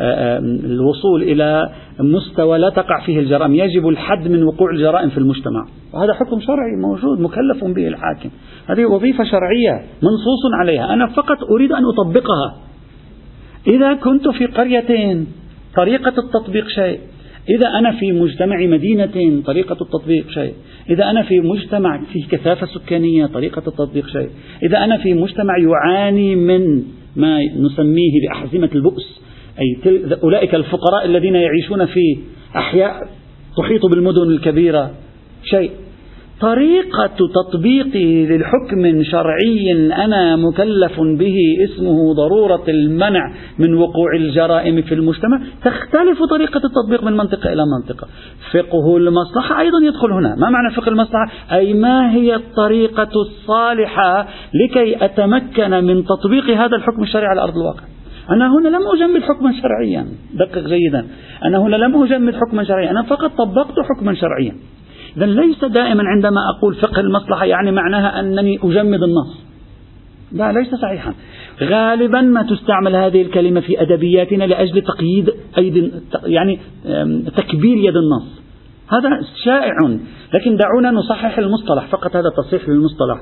آه، 0.00 0.02
آه، 0.02 0.38
الوصول 0.64 1.22
إلى 1.22 1.72
مستوى 2.00 2.58
لا 2.58 2.70
تقع 2.70 3.06
فيه 3.06 3.18
الجرائم. 3.18 3.54
يجب 3.54 3.88
الحد 3.88 4.28
من 4.28 4.42
وقوع 4.42 4.70
الجرائم 4.70 5.08
في 5.08 5.18
المجتمع. 5.18 5.66
وهذا 5.94 6.12
حكم 6.12 6.40
شرعي 6.40 6.76
موجود 6.82 7.20
مكلف 7.20 7.64
به 7.64 7.88
الحاكم. 7.88 8.30
هذه 8.66 8.84
وظيفة 8.84 9.24
شرعية 9.24 9.84
منصوص 10.02 10.42
عليها. 10.60 10.92
أنا 10.92 11.06
فقط 11.06 11.38
أريد 11.50 11.72
أن 11.72 11.82
أطبقها. 11.84 12.56
إذا 13.66 13.94
كنت 13.94 14.28
في 14.28 14.46
قرية 14.46 15.24
طريقة 15.76 16.12
التطبيق 16.18 16.68
شيء. 16.68 17.00
إذا 17.48 17.68
أنا 17.68 17.92
في 17.92 18.12
مجتمع 18.12 18.56
مدينة 18.66 19.42
طريقة 19.46 19.76
التطبيق 19.80 20.30
شيء. 20.30 20.54
إذا 20.90 21.10
أنا 21.10 21.22
في 21.22 21.40
مجتمع 21.40 22.00
فيه 22.12 22.28
كثافة 22.28 22.66
سكانية 22.66 23.26
طريقة 23.26 23.62
التطبيق 23.66 24.06
شيء. 24.08 24.28
إذا 24.62 24.84
أنا 24.84 24.96
في 24.96 25.14
مجتمع 25.14 25.54
يعاني 25.58 26.36
من 26.36 26.82
ما 27.16 27.38
نسميه 27.56 28.20
بأحزمة 28.28 28.70
البؤس 28.74 29.20
أي 29.60 29.98
أولئك 30.22 30.54
الفقراء 30.54 31.04
الذين 31.04 31.34
يعيشون 31.34 31.86
في 31.86 32.18
أحياء 32.56 33.08
تحيط 33.58 33.86
بالمدن 33.86 34.22
الكبيرة. 34.22 34.90
شيء. 35.44 35.70
طريقة 36.40 37.10
تطبيقي 37.34 38.26
للحكم 38.26 39.02
شرعي 39.02 39.72
أنا 40.04 40.36
مكلف 40.36 41.00
به 41.00 41.36
اسمه 41.64 42.14
ضرورة 42.14 42.64
المنع 42.68 43.32
من 43.58 43.74
وقوع 43.74 44.16
الجرائم 44.16 44.82
في 44.82 44.94
المجتمع. 44.94 45.40
تختلف 45.64 46.18
طريقة 46.30 46.60
التطبيق 46.64 47.04
من 47.04 47.12
منطقة 47.12 47.52
إلى 47.52 47.62
منطقة. 47.78 48.08
فقه 48.52 48.96
المصلحة 48.96 49.60
أيضا 49.60 49.78
يدخل 49.82 50.12
هنا. 50.12 50.36
ما 50.36 50.50
معنى 50.50 50.74
فقه 50.74 50.88
المصلحة؟ 50.88 51.30
أي 51.52 51.74
ما 51.74 52.12
هي 52.12 52.34
الطريقة 52.34 53.10
الصالحة 53.16 54.26
لكي 54.54 55.04
أتمكن 55.04 55.70
من 55.70 56.04
تطبيق 56.04 56.50
هذا 56.50 56.76
الحكم 56.76 57.02
الشرعي 57.02 57.26
على 57.26 57.42
أرض 57.42 57.56
الواقع؟ 57.56 57.82
أنا 58.30 58.58
هنا 58.58 58.68
لم 58.68 58.82
أجمد 58.94 59.22
حكما 59.22 59.52
شرعيا. 59.62 60.06
دقق 60.34 60.68
جيدا. 60.68 61.06
أنا 61.44 61.58
هنا 61.58 61.76
لم 61.76 62.02
أجمد 62.02 62.34
حكما 62.34 62.64
شرعيا. 62.64 62.90
أنا 62.90 63.02
فقط 63.02 63.30
طبقت 63.38 63.74
حكما 63.80 64.14
شرعيا. 64.14 64.54
إذا 65.16 65.26
ليس 65.26 65.64
دائما 65.64 66.02
عندما 66.06 66.40
أقول 66.56 66.74
فقه 66.74 67.00
المصلحة 67.00 67.44
يعني 67.44 67.72
معناها 67.72 68.20
أنني 68.20 68.58
أجمد 68.62 69.02
النص. 69.02 69.46
لا 70.32 70.52
ليس 70.52 70.74
صحيحا. 70.74 71.14
غالبا 71.62 72.20
ما 72.20 72.42
تستعمل 72.42 72.96
هذه 72.96 73.22
الكلمة 73.22 73.60
في 73.60 73.82
أدبياتنا 73.82 74.44
لأجل 74.44 74.82
تقييد 74.82 75.30
أيدي 75.58 75.92
يعني 76.24 76.58
تكبير 77.36 77.76
يد 77.76 77.94
النص. 77.96 78.42
هذا 78.88 79.20
شائع. 79.44 79.98
لكن 80.34 80.56
دعونا 80.56 80.90
نصحح 80.90 81.38
المصطلح. 81.38 81.86
فقط 81.86 82.16
هذا 82.16 82.30
تصحيح 82.36 82.68
للمصطلح. 82.68 83.20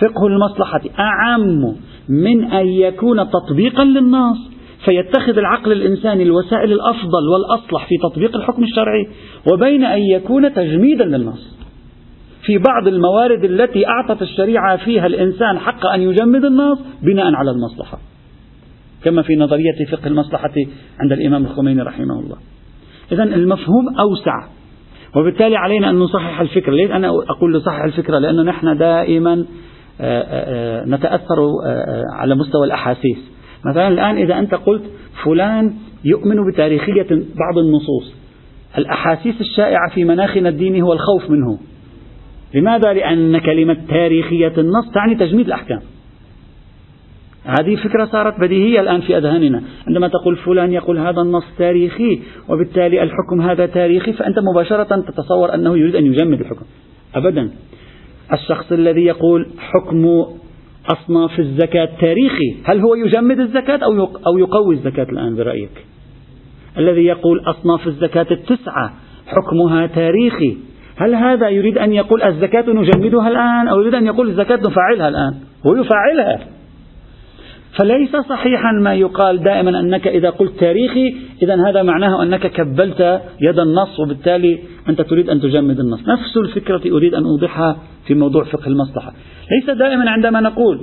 فقه 0.00 0.26
المصلحة 0.26 0.80
أعم 0.98 1.74
من 2.08 2.44
أن 2.44 2.66
يكون 2.66 3.30
تطبيقا 3.30 3.84
للنص. 3.84 4.55
فيتخذ 4.86 5.38
العقل 5.38 5.72
الإنساني 5.72 6.22
الوسائل 6.22 6.72
الأفضل 6.72 7.28
والأصلح 7.32 7.88
في 7.88 7.94
تطبيق 8.02 8.36
الحكم 8.36 8.62
الشرعي 8.62 9.08
وبين 9.52 9.84
أن 9.84 10.02
يكون 10.02 10.54
تجميدا 10.54 11.04
للنص. 11.04 11.56
في 12.42 12.58
بعض 12.58 12.86
الموارد 12.86 13.44
التي 13.44 13.86
أعطت 13.86 14.22
الشريعة 14.22 14.76
فيها 14.76 15.06
الإنسان 15.06 15.58
حق 15.58 15.86
أن 15.86 16.00
يجمد 16.00 16.44
النص 16.44 16.78
بناء 17.02 17.34
على 17.34 17.50
المصلحة. 17.50 17.98
كما 19.04 19.22
في 19.22 19.36
نظرية 19.36 19.84
فقه 19.90 20.06
المصلحة 20.06 20.52
عند 21.00 21.12
الإمام 21.12 21.44
الخميني 21.44 21.82
رحمه 21.82 22.20
الله. 22.20 22.36
إذا 23.12 23.22
المفهوم 23.22 23.98
أوسع 24.00 24.48
وبالتالي 25.16 25.56
علينا 25.56 25.90
أن 25.90 25.98
نصحح 25.98 26.40
الفكرة 26.40 26.72
ليش 26.72 26.90
أنا 26.90 27.08
أقول 27.08 27.56
نصحح 27.56 27.84
الفكرة 27.84 28.18
لأنه 28.18 28.42
نحن 28.42 28.78
دائما 28.78 29.44
آه، 30.00 30.22
آه، 30.22 30.82
آه، 30.82 30.84
نتأثر 30.84 31.36
على 32.12 32.34
مستوى 32.34 32.66
الأحاسيس. 32.66 33.35
مثلا 33.70 33.88
الآن 33.88 34.16
إذا 34.16 34.38
أنت 34.38 34.54
قلت 34.54 34.82
فلان 35.24 35.74
يؤمن 36.04 36.50
بتاريخية 36.50 37.08
بعض 37.10 37.58
النصوص 37.58 38.14
الأحاسيس 38.78 39.40
الشائعة 39.40 39.90
في 39.94 40.04
مناخنا 40.04 40.48
الديني 40.48 40.82
هو 40.82 40.92
الخوف 40.92 41.30
منه. 41.30 41.58
لماذا؟ 42.54 42.92
لأن 42.92 43.38
كلمة 43.38 43.76
تاريخية 43.88 44.52
النص 44.58 44.90
تعني 44.94 45.14
تجميد 45.14 45.46
الأحكام. 45.46 45.80
هذه 47.44 47.76
فكرة 47.76 48.04
صارت 48.04 48.40
بديهية 48.40 48.80
الآن 48.80 49.00
في 49.00 49.18
أذهاننا. 49.18 49.62
عندما 49.86 50.08
تقول 50.08 50.36
فلان 50.36 50.72
يقول 50.72 50.98
هذا 50.98 51.20
النص 51.20 51.44
تاريخي 51.58 52.22
وبالتالي 52.48 53.02
الحكم 53.02 53.40
هذا 53.40 53.66
تاريخي 53.66 54.12
فأنت 54.12 54.36
مباشرة 54.38 55.00
تتصور 55.00 55.54
أنه 55.54 55.78
يريد 55.78 55.96
أن 55.96 56.06
يجمد 56.06 56.40
الحكم. 56.40 56.64
أبدا. 57.14 57.50
الشخص 58.32 58.72
الذي 58.72 59.04
يقول 59.04 59.46
حكم 59.58 60.06
أصناف 60.88 61.38
الزكاة 61.38 61.88
تاريخي. 62.00 62.56
هل 62.64 62.80
هو 62.80 62.94
يجمد 62.94 63.40
الزكاة 63.40 63.80
أو 64.26 64.38
يقوي 64.38 64.74
الزكاة 64.74 65.06
الآن 65.12 65.36
برأيك؟ 65.36 65.84
الذي 66.78 67.04
يقول 67.04 67.40
أصناف 67.46 67.86
الزكاة 67.86 68.26
التسعة 68.30 68.92
حكمها 69.26 69.86
تاريخي. 69.86 70.56
هل 70.96 71.14
هذا 71.14 71.48
يريد 71.48 71.78
أن 71.78 71.92
يقول 71.92 72.22
الزكاة 72.22 72.64
نجمدها 72.68 73.28
الآن 73.28 73.68
أو 73.68 73.80
يريد 73.80 73.94
أن 73.94 74.06
يقول 74.06 74.28
الزكاة 74.28 74.56
نفعلها 74.56 75.08
الآن؟ 75.08 75.34
هو 75.66 75.74
يفعلها. 75.76 76.38
فليس 77.78 78.16
صحيحا 78.16 78.72
ما 78.82 78.94
يقال 78.94 79.42
دائما 79.42 79.80
أنك 79.80 80.08
إذا 80.08 80.30
قلت 80.30 80.60
تاريخي 80.60 81.16
إذا 81.42 81.68
هذا 81.68 81.82
معناه 81.82 82.22
أنك 82.22 82.46
كبلت 82.46 83.20
يد 83.40 83.58
النص 83.58 84.00
وبالتالي 84.00 84.58
أنت 84.88 85.00
تريد 85.00 85.30
أن 85.30 85.40
تجمد 85.40 85.80
النص. 85.80 86.00
نفس 86.08 86.36
الفكرة 86.36 86.82
أريد 86.96 87.14
أن 87.14 87.24
أوضحها 87.24 87.76
في 88.06 88.14
موضوع 88.14 88.44
فقه 88.44 88.66
المصلحة. 88.66 89.12
ليس 89.50 89.76
دائما 89.78 90.10
عندما 90.10 90.40
نقول 90.40 90.80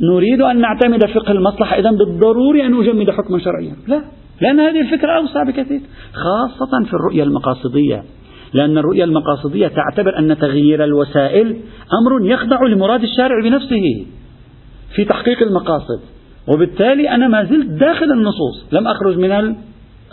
نريد 0.00 0.40
أن 0.42 0.60
نعتمد 0.60 1.04
فقه 1.04 1.32
المصلحة 1.32 1.78
إذا 1.78 1.90
بالضروري 1.90 2.66
أن 2.66 2.80
أجمد 2.80 3.10
حكما 3.10 3.38
شرعيا. 3.38 3.76
لا. 3.88 4.02
لأن 4.40 4.60
هذه 4.60 4.80
الفكرة 4.80 5.16
أوسع 5.16 5.42
بكثير. 5.42 5.80
خاصة 6.12 6.84
في 6.84 6.94
الرؤية 6.94 7.22
المقاصدية. 7.22 8.04
لأن 8.52 8.78
الرؤية 8.78 9.04
المقاصدية 9.04 9.68
تعتبر 9.68 10.18
أن 10.18 10.38
تغيير 10.38 10.84
الوسائل 10.84 11.46
أمر 12.00 12.26
يخضع 12.26 12.62
لمراد 12.62 13.02
الشارع 13.02 13.42
بنفسه 13.42 14.06
في 14.94 15.04
تحقيق 15.04 15.42
المقاصد. 15.42 16.00
وبالتالي 16.48 17.10
أنا 17.10 17.28
ما 17.28 17.44
زلت 17.44 17.66
داخل 17.66 18.12
النصوص. 18.12 18.72
لم 18.72 18.86
أخرج 18.88 19.18
من 19.18 19.32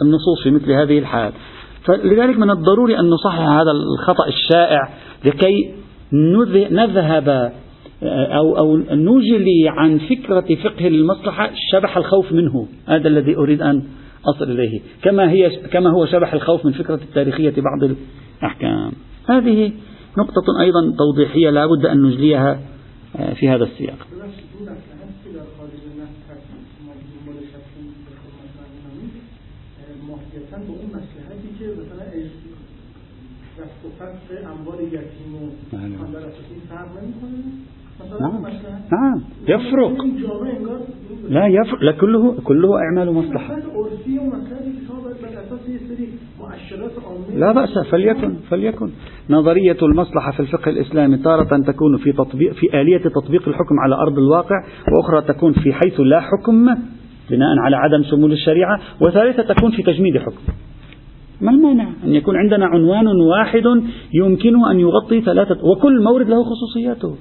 النصوص 0.02 0.44
في 0.44 0.52
مثل 0.52 0.72
هذه 0.72 1.00
الحال. 1.00 1.32
فلذلك 1.86 2.38
من 2.38 2.50
الضروري 2.50 3.00
أن 3.00 3.10
نصحح 3.10 3.40
هذا 3.40 3.72
الخطأ 3.72 4.28
الشائع 4.28 4.90
لكي 5.26 5.74
نذهب 6.14 7.52
أو 8.04 8.58
أو 8.58 8.78
نجلي 8.78 9.70
عن 9.70 9.98
فكرة 9.98 10.56
فقه 10.64 10.88
المصلحة 10.88 11.50
شبح 11.72 11.98
الخوف 11.98 12.32
منه. 12.32 12.68
هذا 12.88 13.08
الذي 13.08 13.36
أريد 13.36 13.62
أن 13.62 13.84
أصل 14.36 14.52
إليه. 14.52 14.82
كما 15.02 15.32
هي 15.32 15.50
كما 15.50 15.90
هو 15.90 16.06
شبح 16.06 16.34
الخوف 16.34 16.66
من 16.66 16.72
فكرة 16.72 16.96
التاريخية 16.96 17.54
بعض 17.58 17.96
الأحكام. 18.42 18.92
هذه 19.30 19.72
نقطة 20.18 20.62
أيضا 20.62 20.94
توضيحية 20.98 21.50
لا 21.50 21.66
بد 21.66 21.86
أن 21.86 22.04
نجليها 22.04 22.60
في 23.36 23.50
هذا 23.50 23.64
السياق. 23.64 24.08
نعم. 38.22 38.42
نعم. 38.92 39.22
يفرق. 39.48 40.06
لا 41.30 41.48
يفرق. 41.48 41.84
لا 41.84 41.92
كله 41.92 42.36
كله 42.44 42.70
أعمال 42.78 43.14
مصلحة. 43.14 43.56
لا 47.36 47.52
بأس 47.52 47.78
فليكن 47.92 48.36
فليكن. 48.50 48.90
نظرية 49.30 49.78
المصلحة 49.82 50.32
في 50.32 50.40
الفقه 50.40 50.70
الإسلامي 50.70 51.18
تارة 51.18 51.58
تكون 51.68 51.98
في 51.98 52.12
تطبيق 52.12 52.54
في 52.54 52.82
آلية 52.82 52.98
تطبيق 52.98 53.48
الحكم 53.48 53.80
على 53.80 53.96
أرض 53.96 54.18
الواقع 54.18 54.64
وأخرى 54.94 55.34
تكون 55.34 55.54
في 55.54 55.74
حيث 55.74 56.00
لا 56.00 56.20
حكم 56.22 56.66
بناء 57.30 57.60
على 57.60 57.76
عدم 57.76 58.04
شمول 58.04 58.32
الشريعة 58.32 58.80
وثالثة 59.02 59.54
تكون 59.54 59.72
في 59.72 59.84
تجميد 59.84 60.18
حكم. 60.18 60.54
ما 61.42 61.52
المانع؟ 61.52 61.90
أن 62.04 62.16
يكون 62.16 62.36
عندنا 62.38 62.66
عنوان 62.66 63.08
واحد 63.08 63.64
يمكنه 64.14 64.72
أن 64.72 64.80
يغطي 64.80 65.22
ثلاثة 65.22 65.58
وكل 65.64 66.04
مورد 66.04 66.30
له 66.30 66.44
خصوصياته. 66.44 67.16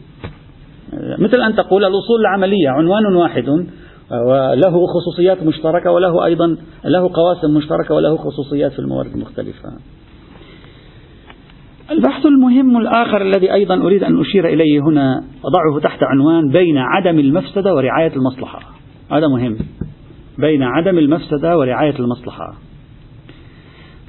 مثل 1.18 1.40
أن 1.40 1.54
تقول 1.56 1.84
الأصول 1.84 2.20
العملية 2.20 2.68
عنوان 2.68 3.16
واحد 3.16 3.48
وله 4.10 4.86
خصوصيات 4.86 5.42
مشتركة 5.42 5.90
وله 5.90 6.24
أيضا 6.24 6.56
له 6.84 7.10
قواسم 7.14 7.54
مشتركة 7.54 7.94
وله 7.94 8.16
خصوصيات 8.16 8.72
في 8.72 8.78
الموارد 8.78 9.10
المختلفة. 9.14 9.68
البحث 11.90 12.26
المهم 12.26 12.76
الآخر 12.76 13.22
الذي 13.22 13.52
أيضا 13.52 13.74
أريد 13.74 14.02
أن 14.02 14.20
أشير 14.20 14.48
إليه 14.48 14.80
هنا 14.80 15.24
أضعه 15.44 15.80
تحت 15.82 16.02
عنوان 16.02 16.48
بين 16.52 16.78
عدم 16.78 17.18
المفسدة 17.18 17.74
ورعاية 17.74 18.12
المصلحة. 18.16 18.60
هذا 19.12 19.28
مهم. 19.28 19.56
بين 20.38 20.62
عدم 20.62 20.98
المفسدة 20.98 21.58
ورعاية 21.58 21.98
المصلحة. 21.98 22.54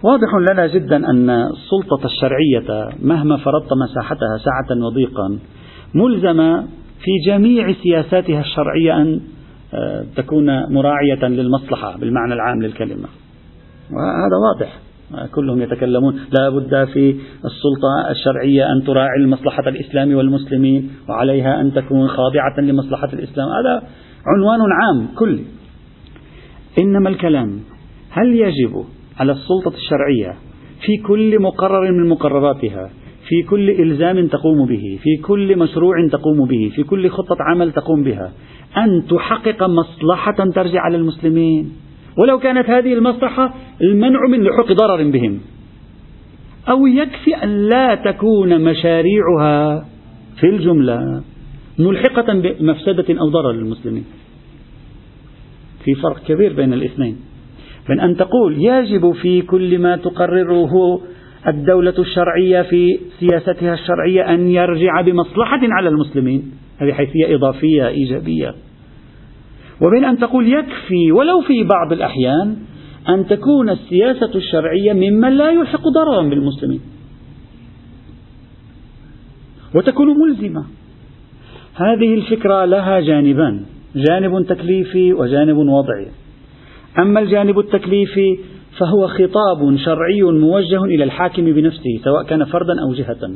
واضح 0.03 0.51
لنا 0.51 0.67
جدا 0.67 0.95
أن 0.95 1.29
السلطة 1.29 2.05
الشرعية 2.05 2.89
مهما 3.01 3.37
فرضت 3.37 3.73
مساحتها 3.73 4.37
سعة 4.37 4.85
وضيقا 4.85 5.39
ملزمة 5.93 6.61
في 6.99 7.11
جميع 7.25 7.73
سياساتها 7.83 8.39
الشرعية 8.39 9.01
أن 9.01 9.19
آه، 9.73 10.05
تكون 10.15 10.73
مراعية 10.73 11.25
للمصلحة 11.25 11.97
بالمعنى 11.97 12.33
العام 12.33 12.61
للكلمة. 12.61 13.07
وهذا 13.91 14.37
واضح. 14.47 14.79
كلهم 15.31 15.61
يتكلمون 15.61 16.19
لا 16.39 16.49
بد 16.49 16.85
في 16.93 17.09
السلطة 17.45 18.11
الشرعية 18.11 18.71
أن 18.71 18.83
تراعي 18.83 19.19
المصلحة 19.19 19.69
الإسلام 19.69 20.15
والمسلمين 20.15 20.91
وعليها 21.09 21.61
أن 21.61 21.73
تكون 21.73 22.07
خاضعة 22.07 22.59
لمصلحة 22.59 23.09
الإسلام. 23.13 23.47
هذا 23.47 23.87
عنوان 24.25 24.59
عام 24.71 25.07
كلي 25.15 25.43
إنما 26.79 27.09
الكلام 27.09 27.59
هل 28.09 28.35
يجب 28.35 28.85
على 29.19 29.31
السلطة 29.31 29.77
الشرعية 29.77 30.37
في 30.85 30.97
كل 31.07 31.41
مقرر 31.41 31.91
من 31.91 32.09
مقرراتها 32.09 32.89
في 33.27 33.43
كل 33.49 33.69
إلزام 33.69 34.27
تقوم 34.27 34.67
به 34.67 34.99
في 35.03 35.21
كل 35.21 35.59
مشروع 35.59 36.07
تقوم 36.11 36.47
به 36.47 36.71
في 36.75 36.83
كل 36.83 37.09
خطة 37.09 37.37
عمل 37.39 37.71
تقوم 37.71 38.03
بها. 38.03 38.31
أن 38.77 39.07
تحقق 39.09 39.63
مصلحة 39.63 40.51
ترجع 40.55 40.81
على 40.81 40.97
المسلمين 40.97 41.71
ولو 42.17 42.39
كانت 42.39 42.69
هذه 42.69 42.93
المصلحة 42.93 43.53
المنع 43.81 44.19
من 44.29 44.43
لحوق 44.43 44.71
ضرر 44.71 45.11
بهم. 45.11 45.39
أو 46.69 46.87
يكفي 46.87 47.35
أن 47.35 47.49
لا 47.69 47.95
تكون 47.95 48.63
مشاريعها 48.63 49.85
في 50.39 50.49
الجملة 50.49 51.23
ملحقة 51.79 52.33
بمفسدة 52.33 53.19
أو 53.19 53.29
ضرر 53.29 53.51
للمسلمين. 53.51 54.05
في 55.83 55.95
فرق 55.95 56.23
كبير 56.27 56.53
بين 56.53 56.73
الاثنين. 56.73 57.26
بين 57.89 57.99
أن 57.99 58.17
تقول 58.17 58.55
يجب 58.57 59.11
في 59.11 59.41
كل 59.41 59.79
ما 59.79 59.95
تقرره 59.95 61.01
الدولة 61.47 61.93
الشرعية 61.99 62.61
في 62.61 62.99
سياستها 63.19 63.73
الشرعية 63.73 64.33
أن 64.33 64.47
يرجع 64.47 65.01
بمصلحة 65.01 65.59
على 65.63 65.89
المسلمين. 65.89 66.51
هذه 66.77 66.91
حيثية 66.91 67.35
إضافية 67.35 67.87
إيجابية. 67.87 68.55
وبين 69.81 70.05
أن 70.05 70.17
تقول 70.17 70.53
يكفي 70.53 71.11
ولو 71.11 71.41
في 71.41 71.63
بعض 71.63 71.93
الأحيان 71.93 72.57
أن 73.09 73.27
تكون 73.27 73.69
السياسة 73.69 74.35
الشرعية 74.35 74.93
ممن 74.93 75.37
لا 75.37 75.51
يلحق 75.51 75.81
ضررا 75.87 76.29
بالمسلمين. 76.29 76.81
وتكون 79.75 80.07
ملزمة. 80.07 80.65
هذه 81.75 82.13
الفكرة 82.13 82.65
لها 82.65 82.99
جانبان 82.99 83.65
جانب 83.95 84.45
تكليفي 84.45 85.13
وجانب 85.13 85.57
وضعي. 85.57 86.07
أما 86.99 87.19
الجانب 87.19 87.59
التكليفي 87.59 88.37
فهو 88.79 89.07
خطاب 89.07 89.77
شرعي 89.77 90.21
موجه 90.21 90.83
إلى 90.83 91.03
الحاكم 91.03 91.45
بنفسه 91.45 91.99
سواء 92.03 92.23
كان 92.23 92.45
فردا 92.45 92.73
أو 92.81 92.93
جهة. 92.93 93.31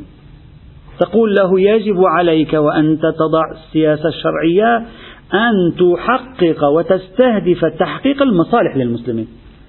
تقول 1.00 1.34
له 1.34 1.60
يجب 1.60 2.04
عليك 2.04 2.52
وأنت 2.52 3.02
تضع 3.02 3.42
السياسة 3.52 4.08
الشرعية 4.08 4.76
أن 5.34 5.74
تحقق 5.78 6.64
وتستهدف 6.64 7.64
تحقيق 7.78 8.22
المصالح 8.22 8.76
للمسلمين. 8.76 9.28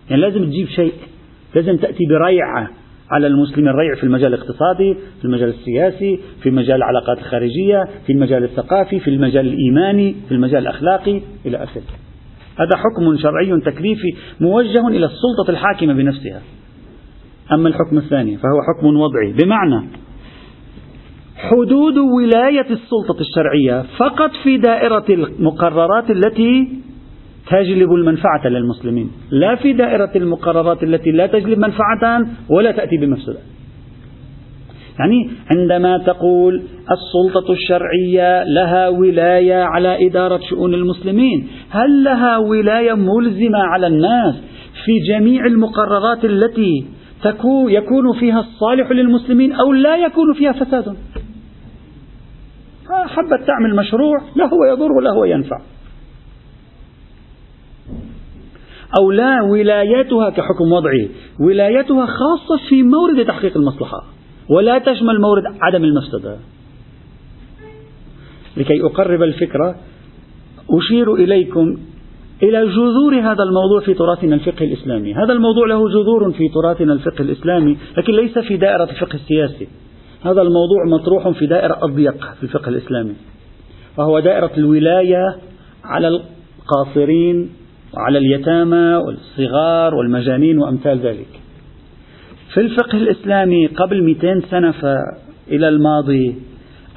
يعني 0.10 0.22
لازم 0.22 0.44
تجيب 0.46 0.68
شيء. 0.68 0.94
لازم 1.56 1.78
تأتي 1.78 2.04
بريعة 2.10 2.70
على 3.12 3.28
المسلم 3.28 3.68
الريع 3.68 3.96
في 3.96 4.04
المجال 4.04 4.34
الاقتصادي 4.34 4.94
في 4.94 5.26
المجال 5.26 5.50
السياسي 5.50 6.20
في 6.44 6.52
مجال 6.52 6.76
العلاقات 6.76 7.18
الخارجية 7.18 7.88
في 8.06 8.14
المجال 8.14 8.44
الثقافي 8.44 9.00
في 9.00 9.10
المجال 9.10 9.48
الإيماني 9.48 10.16
في 10.28 10.34
المجال 10.34 10.62
الأخلاقي 10.62 11.22
إلى 11.46 11.64
آخره. 11.64 12.03
هذا 12.60 12.78
حكم 12.78 13.18
شرعي 13.18 13.60
تكليفي 13.62 14.16
موجه 14.40 14.88
إلى 14.88 15.06
السلطة 15.06 15.50
الحاكمة 15.50 15.94
بنفسها. 15.94 16.42
أما 17.52 17.70
الحكم 17.70 17.98
الثاني 17.98 18.38
فهو 18.38 18.60
حكم 18.62 18.88
وضعي. 18.98 19.34
بمعنى 19.44 19.88
حدود 21.38 21.98
ولاية 21.98 22.68
السلطة 22.70 23.22
الشرعية 23.22 23.86
فقط 23.98 24.32
في 24.44 24.58
دائرة 24.58 25.06
المقررات 25.10 26.12
التي 26.12 26.68
تجلب 27.52 27.92
المنفعة 27.92 28.48
للمسلمين. 28.48 29.12
لا 29.32 29.56
في 29.56 29.74
دائرة 29.74 30.12
المقررات 30.16 30.84
التي 30.84 31.12
لا 31.12 31.28
تجلب 31.28 31.60
منفعة 31.60 32.22
ولا 32.50 32.72
تأتي 32.72 32.98
بمفسدة. 32.98 33.40
يعني 35.00 35.30
عندما 35.56 35.98
تقول 35.98 36.64
السلطة 36.92 37.54
الشرعية 37.54 38.44
لها 38.44 38.90
ولاية 38.90 39.64
على 39.64 40.08
إدارة 40.08 40.40
شؤون 40.50 40.74
المسلمين 40.74 41.48
هل 41.70 42.04
لها 42.04 42.38
ولاية 42.38 42.94
ملزمة 42.94 43.60
على 43.60 43.88
الناس 43.88 44.36
في 44.86 44.92
جميع 45.10 45.46
المقررات 45.46 46.26
التي 46.26 46.86
يكون 47.70 48.20
فيها 48.20 48.40
الصالح 48.40 48.92
للمسلمين 48.92 49.54
أو 49.54 49.72
لا 49.72 49.96
يكون 49.96 50.34
فيها 50.34 50.52
فساد؟ 50.52 50.96
حبت 52.90 53.48
تعمل 53.48 53.76
مشروع 53.76 54.22
لا 54.36 54.46
هو 54.46 54.66
يضر 54.74 54.92
ولا 54.92 55.12
هو 55.12 55.26
ينفع. 55.26 55.58
أو 59.00 59.12
لا 59.12 59.42
ولايتها 59.42 60.30
كحكم 60.30 60.72
وضعي 60.72 61.10
ولايتها 61.40 62.06
خاصة 62.06 62.70
في 62.70 62.84
مورد 62.84 63.26
تحقيق 63.26 63.58
المصلحة. 63.58 64.04
ولا 64.50 64.78
تشمل 64.78 65.22
مورد 65.22 65.44
عدم 65.62 65.84
المفسدة 65.84 66.38
لكي 68.58 68.84
أقرب 68.84 69.24
الفكرة 69.24 69.76
أشير 70.70 71.14
إليكم 71.14 71.78
إلى 72.44 72.68
جذور 72.68 73.20
هذا 73.20 73.44
الموضوع 73.44 73.80
في 73.86 73.94
تراثنا 73.94 74.36
الفقهي 74.36 74.68
الإسلامي. 74.68 75.14
هذا 75.14 75.34
الموضوع 75.34 75.68
له 75.68 75.90
جذور 75.90 76.32
في 76.32 76.50
تراثنا 76.50 76.94
الفقهي 76.94 77.26
الإسلامي 77.26 77.78
لكن 77.98 78.14
ليس 78.14 78.40
في 78.40 78.58
دائرة 78.58 78.84
الفقه 78.84 79.16
السياسي. 79.16 79.68
هذا 80.22 80.42
الموضوع 80.42 80.86
مطروح 80.88 81.30
في 81.30 81.46
دائرة 81.46 81.80
أضيق 81.82 82.34
في 82.38 82.44
الفقه 82.44 82.70
الإسلامي 82.70 83.14
وهو 83.98 84.20
دائرة 84.20 84.52
الولاية 84.58 85.38
على 85.84 86.08
القاصرين 86.08 87.50
وعلى 87.94 88.18
اليتامى 88.18 88.96
والصغار 88.96 89.96
والمجانين 89.96 90.60
وأمثال 90.60 91.00
ذلك. 91.00 91.43
في 92.54 92.60
الفقه 92.60 92.98
الإسلامي 92.98 93.68
قبل 93.68 94.04
200 94.04 94.42
سنة 94.52 94.74
إلى 95.52 95.70
الماضي 95.70 96.36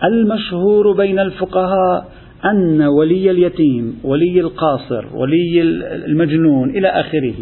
المشهور 0.05 0.93
بين 0.93 1.19
الفقهاء 1.19 2.09
أن 2.45 2.83
ولي 2.83 3.31
اليتيم 3.31 3.99
ولي 4.05 4.41
القاصر 4.41 5.17
ولي 5.17 5.63
المجنون 6.07 6.71
إلى 6.71 6.89
آخره. 6.89 7.35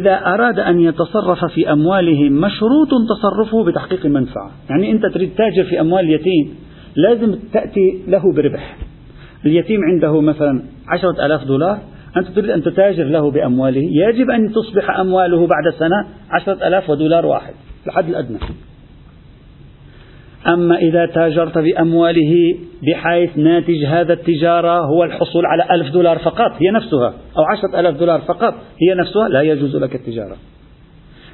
إذا 0.00 0.14
أراد 0.14 0.58
أن 0.58 0.80
يتصرف 0.80 1.44
في 1.44 1.72
أموالهم 1.72 2.32
مشروط 2.32 2.88
تصرفه 3.08 3.64
بتحقيق 3.64 4.06
المنفعة 4.06 4.50
يعني 4.70 4.90
أنت 4.90 5.06
تريد 5.06 5.30
تاجر 5.36 5.64
في 5.64 5.80
أموال 5.80 6.04
اليتيم 6.04 6.54
لازم 6.96 7.38
تأتي 7.52 8.02
له 8.08 8.32
بربح. 8.32 8.76
اليتيم 9.46 9.80
عنده 9.84 10.20
مثلا 10.20 10.62
عشرة 10.88 11.26
ألاف 11.26 11.44
دولار 11.44 11.78
أنت 12.16 12.28
تريد 12.28 12.50
أن 12.50 12.62
تتاجر 12.62 13.04
له 13.04 13.30
بأمواله. 13.30 13.82
يجب 13.90 14.30
أن 14.30 14.52
تصبح 14.52 14.98
أمواله 14.98 15.46
بعد 15.46 15.74
سنة 15.78 16.06
عشرة 16.30 16.68
ألاف 16.68 16.90
ودولار 16.90 17.26
واحد 17.26 17.54
الحد 17.86 18.08
الأدنى. 18.08 18.38
أما 20.46 20.76
إذا 20.76 21.06
تاجرت 21.06 21.58
بأمواله 21.58 22.58
بحيث 22.82 23.38
ناتج 23.38 23.84
هذا 23.84 24.12
التجارة 24.12 24.78
هو 24.80 25.04
الحصول 25.04 25.46
على 25.46 25.74
ألف 25.74 25.92
دولار 25.92 26.18
فقط 26.18 26.52
هي 26.58 26.70
نفسها 26.70 27.14
أو 27.36 27.42
عشرة 27.52 27.80
ألاف 27.80 27.96
دولار 27.96 28.20
فقط 28.20 28.54
هي 28.54 28.94
نفسها 28.94 29.28
لا 29.28 29.42
يجوز 29.42 29.76
لك 29.76 29.94
التجارة. 29.94 30.36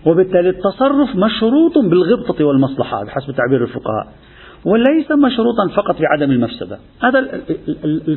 وبالتالي 0.07 0.49
التصرف 0.49 1.17
مشروط 1.17 1.79
بالغبطة 1.79 2.45
والمصلحة 2.45 3.05
بحسب 3.05 3.35
تعبير 3.35 3.62
الفقهاء. 3.62 4.07
وليس 4.64 5.11
مشروطا 5.11 5.69
فقط 5.77 5.97
بعدم 6.01 6.31
المفسدة. 6.31 6.79
هذا 7.03 7.19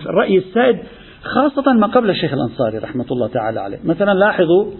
الرأي 0.10 0.38
السائد 0.38 0.78
خاصة 1.24 1.74
ما 1.74 1.88
قبل 1.88 2.10
الشيخ 2.10 2.34
الأنصاري 2.34 2.78
رحمة 2.78 3.06
الله 3.12 3.28
تعالى 3.28 3.60
عليه. 3.60 3.80
مثلا 3.84 4.14
لاحظوا 4.14 4.72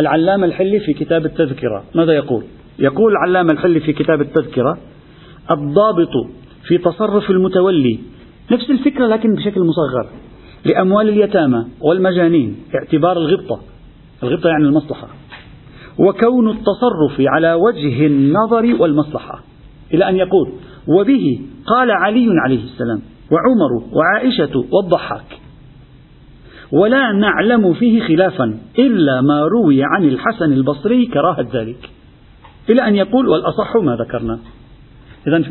العلامة 0.00 0.46
الحلي 0.46 0.80
في 0.80 0.92
كتاب 0.94 1.26
التذكرة. 1.26 1.84
ماذا 1.94 2.12
يقول؟ 2.12 2.44
يقول 2.78 3.12
العلامة 3.12 3.52
الحلي 3.52 3.80
في 3.80 3.92
كتاب 3.92 4.20
التذكرة 4.20 4.78
الضابط 5.50 6.12
في 6.68 6.78
تصرف 6.78 7.30
المتولي. 7.30 7.98
نفس 8.52 8.70
الفكرة 8.70 9.06
لكن 9.06 9.34
بشكل 9.34 9.60
مصغر. 9.60 10.06
لأموال 10.64 11.08
اليتامى 11.08 11.64
والمجانين 11.80 12.56
اعتبار 12.74 13.16
الغبطة. 13.16 13.60
الغبطة 14.22 14.48
يعني 14.48 14.64
المصلحة. 14.64 15.08
وكون 15.98 16.50
التصرف 16.50 17.20
على 17.20 17.54
وجه 17.54 18.06
النظر 18.06 18.82
والمصلحة. 18.82 19.42
إلى 19.94 20.08
أن 20.08 20.16
يقول 20.16 20.52
وبه 20.88 21.40
قال 21.66 21.90
علي 21.90 22.28
عليه 22.44 22.64
السلام 22.64 23.00
وعمر 23.32 23.96
وعائشة 23.96 24.64
والضحاك. 24.72 25.47
ولا 26.72 27.12
نعلم 27.12 27.74
فيه 27.74 28.00
خلافا 28.00 28.58
إلا 28.78 29.20
ما 29.20 29.42
روي 29.42 29.84
عن 29.84 30.04
الحسن 30.04 30.52
البصري 30.52 31.06
كراهة 31.06 31.46
ذلك. 31.54 31.90
إلى 32.70 32.88
أن 32.88 32.94
يقول 32.94 33.28
والأصح 33.28 33.76
ما 33.76 33.96
ذكرنا. 33.96 34.38
إذا 35.26 35.44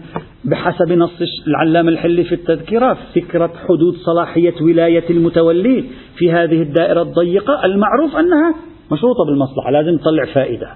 بحسب 0.45 0.91
نص 0.91 1.11
العلامة 1.47 1.89
الحلي 1.89 2.23
في 2.23 2.35
التذكرة 2.35 2.97
فكرة 3.15 3.53
حدود 3.67 3.95
صلاحية 4.05 4.61
ولاية 4.61 5.09
المتولي 5.09 5.83
في 6.17 6.31
هذه 6.31 6.61
الدائرة 6.61 7.01
الضيقة 7.01 7.65
المعروف 7.65 8.15
أنها 8.15 8.55
مشروطة 8.91 9.25
بالمصلحة 9.25 9.71
لازم 9.71 9.97
تطلع 9.97 10.25
فائدة. 10.33 10.67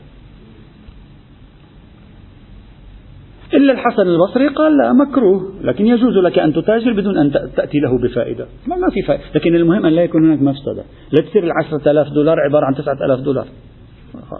إلا 3.62 3.72
الحسن 3.74 4.02
البصري 4.02 4.48
قال 4.48 4.78
لا 4.78 4.94
مكروه. 4.94 5.54
لكن 5.62 5.86
يجوز 5.88 6.18
لك 6.18 6.40
أن 6.40 6.54
تتاجر 6.54 6.94
بدون 6.94 7.18
أن 7.18 7.32
تأتي 7.32 7.80
له 7.80 7.98
بفائدة. 7.98 8.46
ما, 8.68 8.76
ما 8.76 8.90
في 8.90 9.02
فائدة. 9.08 9.24
لكن 9.36 9.56
المهم 9.56 9.86
أن 9.86 9.94
لا 9.94 10.04
يكون 10.04 10.26
هناك 10.26 10.42
مفسدة. 10.42 10.84
لا 11.12 11.22
تصير 11.22 11.44
العشرة 11.44 11.92
آلاف 11.92 12.08
دولار 12.08 12.38
عبارة 12.40 12.66
عن 12.66 12.76
تسعة 12.76 12.98
آلاف 13.06 13.20
دولار. 13.20 13.48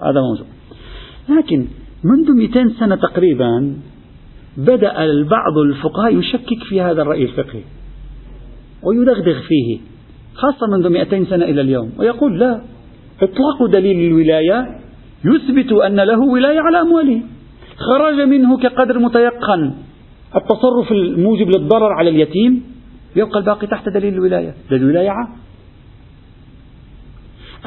هذا 0.04 0.22
موجود 0.22 0.48
لكن 1.30 1.68
منذ 2.04 2.32
200 2.32 2.70
سنة 2.80 2.96
تقريبا 2.96 3.76
بدأ 4.58 5.04
البعض 5.04 5.58
الفقهاء 5.58 6.18
يشكك 6.18 6.64
في 6.70 6.82
هذا 6.82 7.02
الرأي 7.02 7.24
الفقهي. 7.24 7.62
ويدغدغ 8.84 9.40
فيه 9.48 9.80
خاصة 10.34 10.68
منذ 10.68 10.90
200 10.90 11.26
سنة 11.26 11.46
إلى 11.46 11.62
اليوم. 11.62 11.92
ويقول 12.00 12.40
لا 12.40 12.62
إطلاق 13.22 13.66
دليل 13.72 14.12
الولاية 14.12 14.80
يثبت 15.26 15.72
أن 15.72 15.96
له 15.96 16.20
ولاية 16.20 16.60
على 16.60 16.82
أمواله. 16.82 17.22
خرج 17.90 18.22
منه 18.22 18.58
كقدر 18.58 19.00
متيقن. 19.00 19.74
التصرف 20.36 20.92
الموجب 20.92 21.48
للضرر 21.48 21.94
على 21.94 22.10
اليتيم 22.10 22.64
يبقى 23.16 23.40
الباقي 23.40 23.68
تحت 23.68 23.90
دليل 23.90 24.14
الولاية. 24.14 24.54
دليل 24.70 24.84
الولاية 24.84 25.10
عام. 25.10 25.28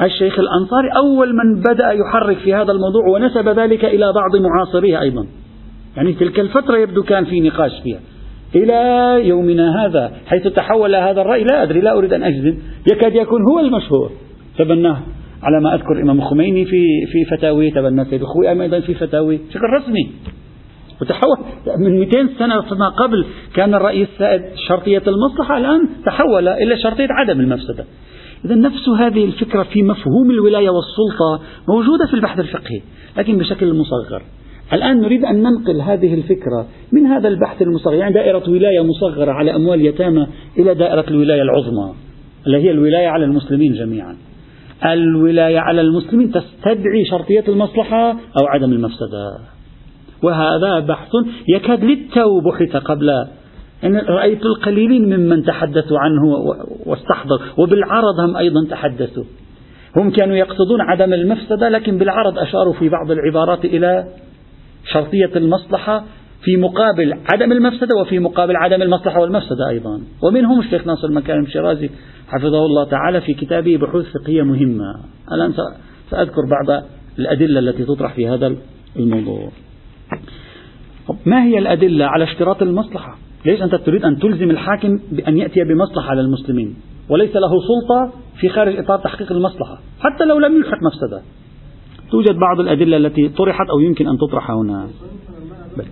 الشيخ 0.01 0.39
الأنصاري 0.39 0.89
أول 0.95 1.35
من 1.35 1.61
بدأ 1.61 1.91
يحرك 1.91 2.37
في 2.37 2.53
هذا 2.53 2.71
الموضوع 2.71 3.07
ونسب 3.07 3.49
ذلك 3.59 3.85
إلى 3.85 4.13
بعض 4.13 4.35
معاصريه 4.35 5.01
أيضا. 5.01 5.27
يعني 5.97 6.13
تلك 6.13 6.39
الفترة 6.39 6.77
يبدو 6.77 7.03
كان 7.03 7.25
في 7.25 7.41
نقاش 7.41 7.71
فيها. 7.83 7.99
إلى 8.55 9.21
يومنا 9.27 9.85
هذا 9.85 10.11
حيث 10.27 10.47
تحول 10.47 10.95
هذا 10.95 11.21
الرأي 11.21 11.43
لا 11.43 11.63
أدري 11.63 11.81
لا 11.81 11.97
أريد 11.97 12.13
أن 12.13 12.23
أجزم. 12.23 12.57
يكاد 12.91 13.15
يكون 13.15 13.41
هو 13.51 13.59
المشهور. 13.59 14.11
تبناه. 14.57 14.97
على 15.45 15.61
ما 15.61 15.75
أذكر 15.75 15.91
الإمام 15.91 16.17
الخميني 16.17 16.65
في 16.65 17.05
في 17.11 17.25
فتاويه 17.25 17.71
تبنى 17.73 18.05
سيد 18.05 18.21
الخوي 18.21 18.49
أيضا 18.49 18.79
في 18.79 18.93
فتاويه 18.93 19.37
بشكل 19.49 19.65
رسمي. 19.81 20.09
وتحول 21.01 21.37
من 21.77 21.99
200 21.99 22.29
سنة 22.39 22.61
فما 22.61 22.89
قبل 22.89 23.25
كان 23.55 23.75
الرأي 23.75 24.03
السائد 24.03 24.41
شرطية 24.67 25.03
المصلحة 25.07 25.57
الآن 25.57 25.89
تحول 26.05 26.47
إلى 26.47 26.77
شرطية 26.77 27.07
عدم 27.09 27.39
المفسدة. 27.39 27.85
إذا 28.45 28.55
نفس 28.55 28.89
هذه 28.89 29.25
الفكرة 29.25 29.63
في 29.63 29.83
مفهوم 29.83 30.31
الولاية 30.31 30.69
والسلطة 30.69 31.43
موجودة 31.67 32.05
في 32.07 32.13
البحث 32.13 32.39
الفقهي 32.39 32.81
لكن 33.17 33.37
بشكل 33.37 33.73
مصغر. 33.73 34.23
الآن 34.73 35.01
نريد 35.01 35.25
أن 35.25 35.43
ننقل 35.43 35.81
هذه 35.81 36.13
الفكرة 36.13 36.67
من 36.91 37.05
هذا 37.05 37.27
البحث 37.27 37.61
المصغر 37.61 37.93
يعني 37.93 38.13
دائرة 38.13 38.49
ولاية 38.49 38.83
مصغرة 38.83 39.31
على 39.31 39.55
أموال 39.55 39.85
يتامى 39.85 40.27
إلى 40.59 40.73
دائرة 40.73 41.05
الولاية 41.07 41.41
العظمى 41.41 41.93
اللي 42.47 42.57
هي 42.57 42.71
الولاية 42.71 43.07
على 43.07 43.25
المسلمين 43.25 43.73
جميعا. 43.73 44.15
الولاية 44.85 45.59
على 45.59 45.81
المسلمين 45.81 46.31
تستدعي 46.31 47.05
شرطية 47.11 47.43
المصلحة 47.47 48.09
أو 48.11 48.45
عدم 48.47 48.71
المفسدة. 48.71 49.37
وهذا 50.23 50.79
بحث 50.79 51.09
يكاد 51.55 51.83
للتو 51.83 52.39
بحث 52.39 52.75
قبل. 52.75 53.09
أن 53.83 53.97
رأيت 53.97 54.45
القليلين 54.45 55.17
ممن 55.17 55.43
تحدثوا 55.43 55.99
عنه 55.99 56.21
واستحضر 56.85 57.41
وبالعرض 57.57 58.19
هم 58.19 58.37
أيضا 58.37 58.67
تحدثوا. 58.69 59.23
هم 59.95 60.11
كانوا 60.11 60.35
يقصدون 60.35 60.81
عدم 60.81 61.13
المفسدة 61.13 61.69
لكن 61.69 61.97
بالعرض 61.97 62.39
أشاروا 62.39 62.73
في 62.73 62.89
بعض 62.89 63.11
العبارات 63.11 63.65
إلى 63.65 64.07
شرطية 64.93 65.31
المصلحة 65.35 66.03
في 66.43 66.57
مقابل 66.57 67.13
عدم 67.33 67.51
المفسدة 67.51 67.95
وفي 68.01 68.19
مقابل 68.19 68.55
عدم 68.55 68.81
المصلحة 68.81 69.19
والمفسدة 69.21 69.69
أيضا. 69.69 70.01
ومنهم 70.23 70.59
الشيخ 70.59 70.87
ناصر 70.87 71.07
المكارم 71.07 71.43
الشيرازي 71.43 71.89
حفظه 72.27 72.65
الله 72.65 72.85
تعالى 72.89 73.21
في 73.21 73.33
كتابه 73.33 73.77
بحوث 73.77 74.05
فقهية 74.05 74.43
مهمة. 74.43 74.95
الآن 75.31 75.53
سأذكر 76.11 76.41
بعض 76.49 76.83
الأدلة 77.19 77.59
التي 77.59 77.85
تطرح 77.85 78.13
في 78.13 78.27
هذا 78.27 78.55
الموضوع. 78.95 79.49
ما 81.25 81.43
هي 81.43 81.57
الأدلة 81.57 82.05
على 82.05 82.23
اشتراط 82.23 82.61
المصلحة؟ 82.61 83.17
ليش 83.45 83.61
أنت 83.61 83.75
تريد 83.75 84.05
أن 84.05 84.19
تلزم 84.19 84.49
الحاكم 84.51 84.99
بأن 85.11 85.37
يأتي 85.37 85.63
بمصلحة 85.63 86.09
على 86.09 86.21
المسلمين؟ 86.21 86.75
وليس 87.09 87.35
له 87.35 87.49
سلطة 87.67 88.13
في 88.39 88.49
خارج 88.49 88.77
إطار 88.77 88.99
تحقيق 88.99 89.31
المصلحة 89.31 89.79
حتى 89.99 90.25
لو 90.25 90.39
لم 90.39 90.57
يلحق 90.57 90.77
مفسدة. 90.83 91.21
توجد 92.11 92.35
بعض 92.35 92.59
الأدلة 92.59 92.97
التي 92.97 93.29
طرحت 93.29 93.69
أو 93.69 93.79
يمكن 93.79 94.07
أن 94.07 94.17
تطرح 94.17 94.51
هنا 94.51 94.87
بل. 95.77 95.85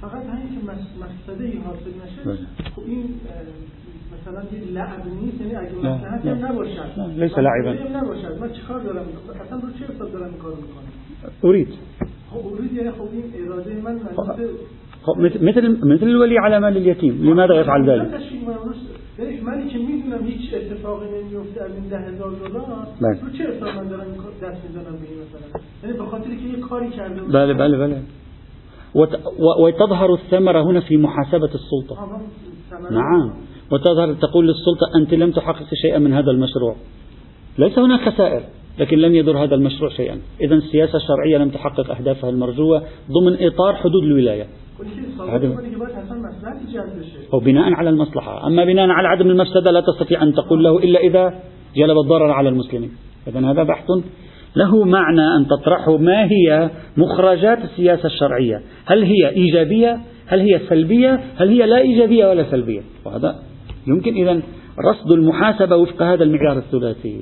فقط 0.00 0.22
همین 0.26 0.48
که 0.54 0.60
مقصده 1.00 1.58
حاصل 1.66 1.90
نشه 2.04 2.38
خب 2.76 2.82
این 2.86 3.04
مثلا 4.14 4.42
یه 4.52 4.72
لعب 4.72 5.02
نیست 5.22 5.40
یعنی 5.40 5.54
اگه 5.54 5.76
مصلحت 5.76 6.26
نباشد. 6.26 6.80
ليس 7.16 7.38
لعبا. 7.38 7.98
نباشد. 8.00 8.40
من 8.40 8.52
چیکار 8.52 8.80
دارم 8.80 9.06
أصلا 9.46 9.58
رو 9.58 9.70
چه 9.78 9.94
حساب 9.94 10.12
دارم 10.12 10.32
کار 10.42 10.52
میکنم؟ 10.52 10.92
اريد 11.44 11.68
خب 12.30 12.46
اريد 12.46 12.72
یعنی 12.72 12.90
خب 12.90 13.08
این 13.12 13.24
اراده 13.46 13.74
من 13.84 14.00
مثل 15.40 15.68
مثل 15.86 16.06
الولي 16.06 16.38
على 16.38 16.58
مال 16.60 16.76
اليتيم 16.76 17.22
لماذا 17.22 17.54
يفعل 17.54 17.86
ذلك؟ 17.86 18.20
یعنی 19.18 19.40
منی 19.40 19.68
که 19.68 19.78
میدونم 19.78 20.26
هیچ 20.26 20.54
اتفاقی 20.54 21.06
نمیفته 21.06 21.62
از 21.62 21.70
این 21.74 21.88
ده 21.88 21.98
هزار 21.98 22.30
دلار 22.30 22.66
رو 23.22 23.30
چه 23.38 23.44
حساب 23.44 23.68
من 23.68 23.88
دارم 23.88 24.06
دست 24.42 24.60
میزنم 24.68 24.96
به 25.00 25.06
این 25.08 25.18
مثلا؟ 25.22 25.60
یعنی 25.82 25.98
به 25.98 26.04
خاطر 26.04 26.30
که 26.30 26.48
یه 26.56 26.60
کاری 26.60 26.90
کرده 26.90 27.20
بله 27.22 27.54
بله 27.54 27.78
بله. 27.78 27.96
وتظهر 29.58 30.14
الثمرة 30.14 30.62
هنا 30.62 30.80
في 30.80 30.96
محاسبة 30.96 31.50
السلطة. 31.54 32.20
نعم. 32.90 33.34
وتظهر 33.72 34.14
تقول 34.14 34.48
للسلطة 34.48 34.86
أنت 34.96 35.14
لم 35.14 35.30
تحقق 35.30 35.74
شيئا 35.82 35.98
من 35.98 36.12
هذا 36.12 36.30
المشروع. 36.30 36.76
ليس 37.58 37.78
هناك 37.78 38.08
خسائر 38.08 38.42
لكن 38.78 38.98
لم 38.98 39.14
يدر 39.14 39.44
هذا 39.44 39.54
المشروع 39.54 39.90
شيئا. 39.90 40.18
إذا 40.40 40.54
السياسة 40.54 40.96
الشرعية 40.96 41.38
لم 41.38 41.50
تحقق 41.50 41.90
أهدافها 41.90 42.30
المرجوة 42.30 42.82
ضمن 43.10 43.46
إطار 43.46 43.74
حدود 43.74 44.02
الولاية. 44.02 44.46
أو 47.32 47.38
بناء 47.38 47.72
على 47.72 47.90
المصلحة. 47.90 48.46
أما 48.46 48.64
بناء 48.64 48.88
على 48.88 49.08
عدم 49.08 49.30
المفسدة 49.30 49.70
لا 49.70 49.80
تستطيع 49.80 50.22
أن 50.22 50.34
تقول 50.34 50.64
له 50.64 50.78
إلا 50.78 51.00
إذا 51.00 51.34
جلب 51.76 51.98
الضرر 51.98 52.30
على 52.30 52.48
المسلمين. 52.48 52.90
إذا 53.28 53.50
هذا 53.50 53.62
بحث 53.62 53.86
له 54.56 54.84
معنى 54.84 55.36
أن 55.36 55.46
تطرحه. 55.46 55.96
ما 55.96 56.24
هي 56.24 56.70
مخرجات 56.96 57.58
السياسة 57.64 58.06
الشرعية؟ 58.06 58.62
هل 58.86 59.02
هي 59.02 59.28
إيجابية؟ 59.28 60.00
هل 60.26 60.40
هي 60.40 60.60
سلبية؟ 60.68 61.20
هل 61.36 61.48
هي 61.48 61.66
لا 61.66 61.78
إيجابية 61.78 62.26
ولا 62.26 62.50
سلبية؟ 62.50 62.80
وهذا 63.04 63.38
يمكن 63.86 64.14
إذا 64.14 64.40
رصد 64.90 65.10
المحاسبة 65.10 65.76
وفق 65.76 66.02
هذا 66.02 66.24
المعيار 66.24 66.58
الثلاثي. 66.58 67.20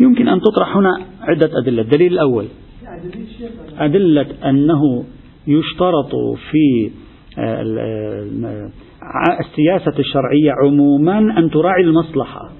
يمكن 0.00 0.28
أن 0.28 0.40
تطرح 0.40 0.76
هنا 0.76 0.98
عدة 1.20 1.50
أدلة. 1.62 1.82
الدليل 1.82 2.12
الأول. 2.12 2.46
أدلة 3.78 4.26
أنه 4.44 5.04
يشترط 5.46 6.10
في 6.50 6.90
آه، 7.38 7.62
آه، 8.42 8.70
السياسة 9.40 9.98
الشرعية 9.98 10.52
عموما 10.64 11.18
أن 11.18 11.50
تراعي 11.50 11.82
المصلحة. 11.82 12.52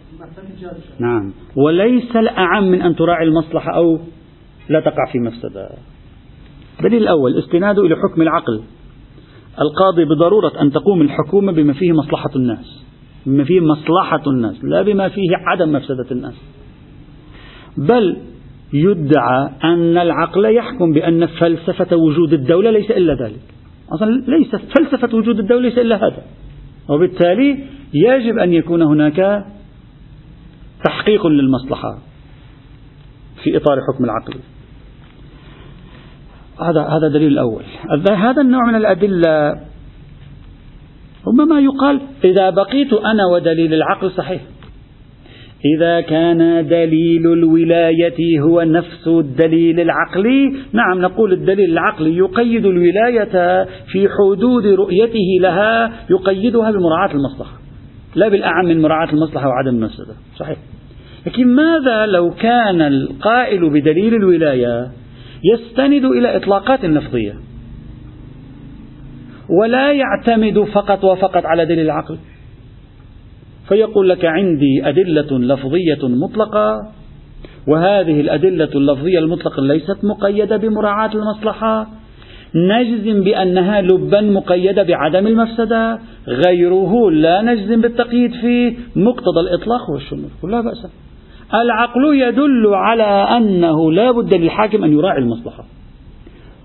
نعم. 1.00 1.32
وليس 1.56 2.16
الأعم 2.16 2.64
من 2.70 2.82
أن 2.82 2.96
تراعي 2.96 3.24
المصلحة 3.24 3.76
أو 3.76 3.98
لا 4.68 4.80
تقع 4.80 5.12
في 5.12 5.18
مفسدة. 5.18 5.68
الدليل 6.78 7.02
الأول 7.02 7.38
استناد 7.38 7.78
إلى 7.78 7.96
حكم 7.96 8.22
العقل. 8.22 8.62
القاضي 9.60 10.04
بضرورة 10.04 10.52
أن 10.60 10.72
تقوم 10.72 11.02
الحكومة 11.02 11.52
بما 11.52 11.72
فيه 11.72 11.92
مصلحة 11.92 12.30
الناس. 12.36 12.84
بما 13.26 13.44
فيه 13.44 13.60
مصلحة 13.60 14.22
الناس 14.26 14.64
لا 14.64 14.82
بما 14.82 15.08
فيه 15.08 15.36
عدم 15.46 15.72
مفسدة 15.72 16.06
الناس. 16.10 16.34
بل 17.78 18.16
يدعى 18.72 19.48
أن 19.64 19.98
العقل 19.98 20.44
يحكم 20.44 20.92
بأن 20.92 21.26
فلسفة 21.26 21.96
وجود 21.96 22.32
الدولة 22.32 22.70
ليس 22.70 22.90
إلا 22.90 23.14
ذلك. 23.14 23.40
أصلا 23.92 24.24
ليس 24.26 24.56
فلسفة 24.56 25.16
وجود 25.16 25.38
الدولة 25.38 25.62
ليس 25.68 25.78
إلا 25.78 25.96
هذا. 25.96 26.22
وبالتالي 26.88 27.64
يجب 27.94 28.38
أن 28.38 28.52
يكون 28.52 28.82
هناك 28.82 29.44
تحقيق 30.84 31.26
للمصلحة 31.26 31.98
في 33.42 33.56
إطار 33.56 33.78
حكم 33.88 34.04
العقل. 34.04 34.34
هذا 36.60 36.82
هذا 36.82 37.08
دليل 37.08 37.32
الأول. 37.32 37.62
هذا 38.10 38.42
النوع 38.42 38.64
من 38.64 38.74
الأدلة 38.74 39.60
ربما 41.26 41.60
يقال 41.60 42.00
إذا 42.24 42.50
بقيت 42.50 42.92
أنا 42.92 43.26
ودليل 43.26 43.74
العقل 43.74 44.10
صحيح. 44.10 44.42
إذا 45.76 46.00
كان 46.00 46.68
دليل 46.68 47.32
الولاية 47.32 48.40
هو 48.40 48.62
نفس 48.62 49.08
الدليل 49.08 49.80
العقلي 49.80 50.56
نعم 50.72 51.00
نقول 51.00 51.32
الدليل 51.32 51.70
العقلي 51.72 52.16
يقيد 52.16 52.66
الولاية 52.66 53.64
في 53.64 54.08
حدود 54.08 54.66
رؤيته 54.66 55.40
لها 55.40 55.92
يقيدها 56.10 56.70
بمراعاة 56.70 57.12
المصلحة 57.14 57.58
لا 58.14 58.28
بالأعم 58.28 58.64
من 58.64 58.82
مراعاة 58.82 59.12
المصلحة 59.12 59.48
وعدم 59.48 59.76
المفسدة. 59.76 60.14
صحيح. 60.36 60.58
لكن 61.26 61.46
ماذا 61.46 62.06
لو 62.06 62.30
كان 62.30 62.80
القائل 62.80 63.70
بدليل 63.70 64.14
الولاية 64.14 64.90
يستند 65.44 66.04
إلى 66.04 66.36
إطلاقات 66.36 66.84
لفظية 66.84 67.34
ولا 69.60 69.92
يعتمد 69.92 70.58
فقط 70.60 71.04
وفقط 71.04 71.46
على 71.46 71.66
دليل 71.66 71.84
العقل. 71.84 72.18
فيقول 73.68 74.08
لك 74.08 74.24
عندي 74.24 74.88
أدلة 74.88 75.38
لفظية 75.38 76.08
مطلقة 76.08 76.78
وهذه 77.68 78.20
الأدلة 78.20 78.70
اللفظية 78.74 79.18
المطلقة 79.18 79.62
ليست 79.62 80.04
مقيدة 80.04 80.56
بمراعاة 80.56 81.10
المصلحة. 81.14 81.86
نجزم 82.54 83.24
بأنها 83.24 83.80
لبا 83.80 84.20
مقيدة 84.20 84.82
بعدم 84.82 85.26
المفسدة. 85.26 85.98
غيره 86.28 87.10
لا 87.10 87.42
نجزم 87.42 87.80
بالتقييد 87.80 88.32
فيه. 88.34 88.76
مقتضى 88.96 89.40
الإطلاق 89.40 89.90
والشمول 89.90 90.30
لا 90.42 90.60
بأس. 90.60 90.86
العقل 91.62 92.14
يدل 92.14 92.74
على 92.74 93.36
أنه 93.36 93.92
لا 93.92 94.10
بد 94.10 94.34
للحاكم 94.34 94.84
أن 94.84 94.92
يراعي 94.92 95.18
المصلحة. 95.18 95.64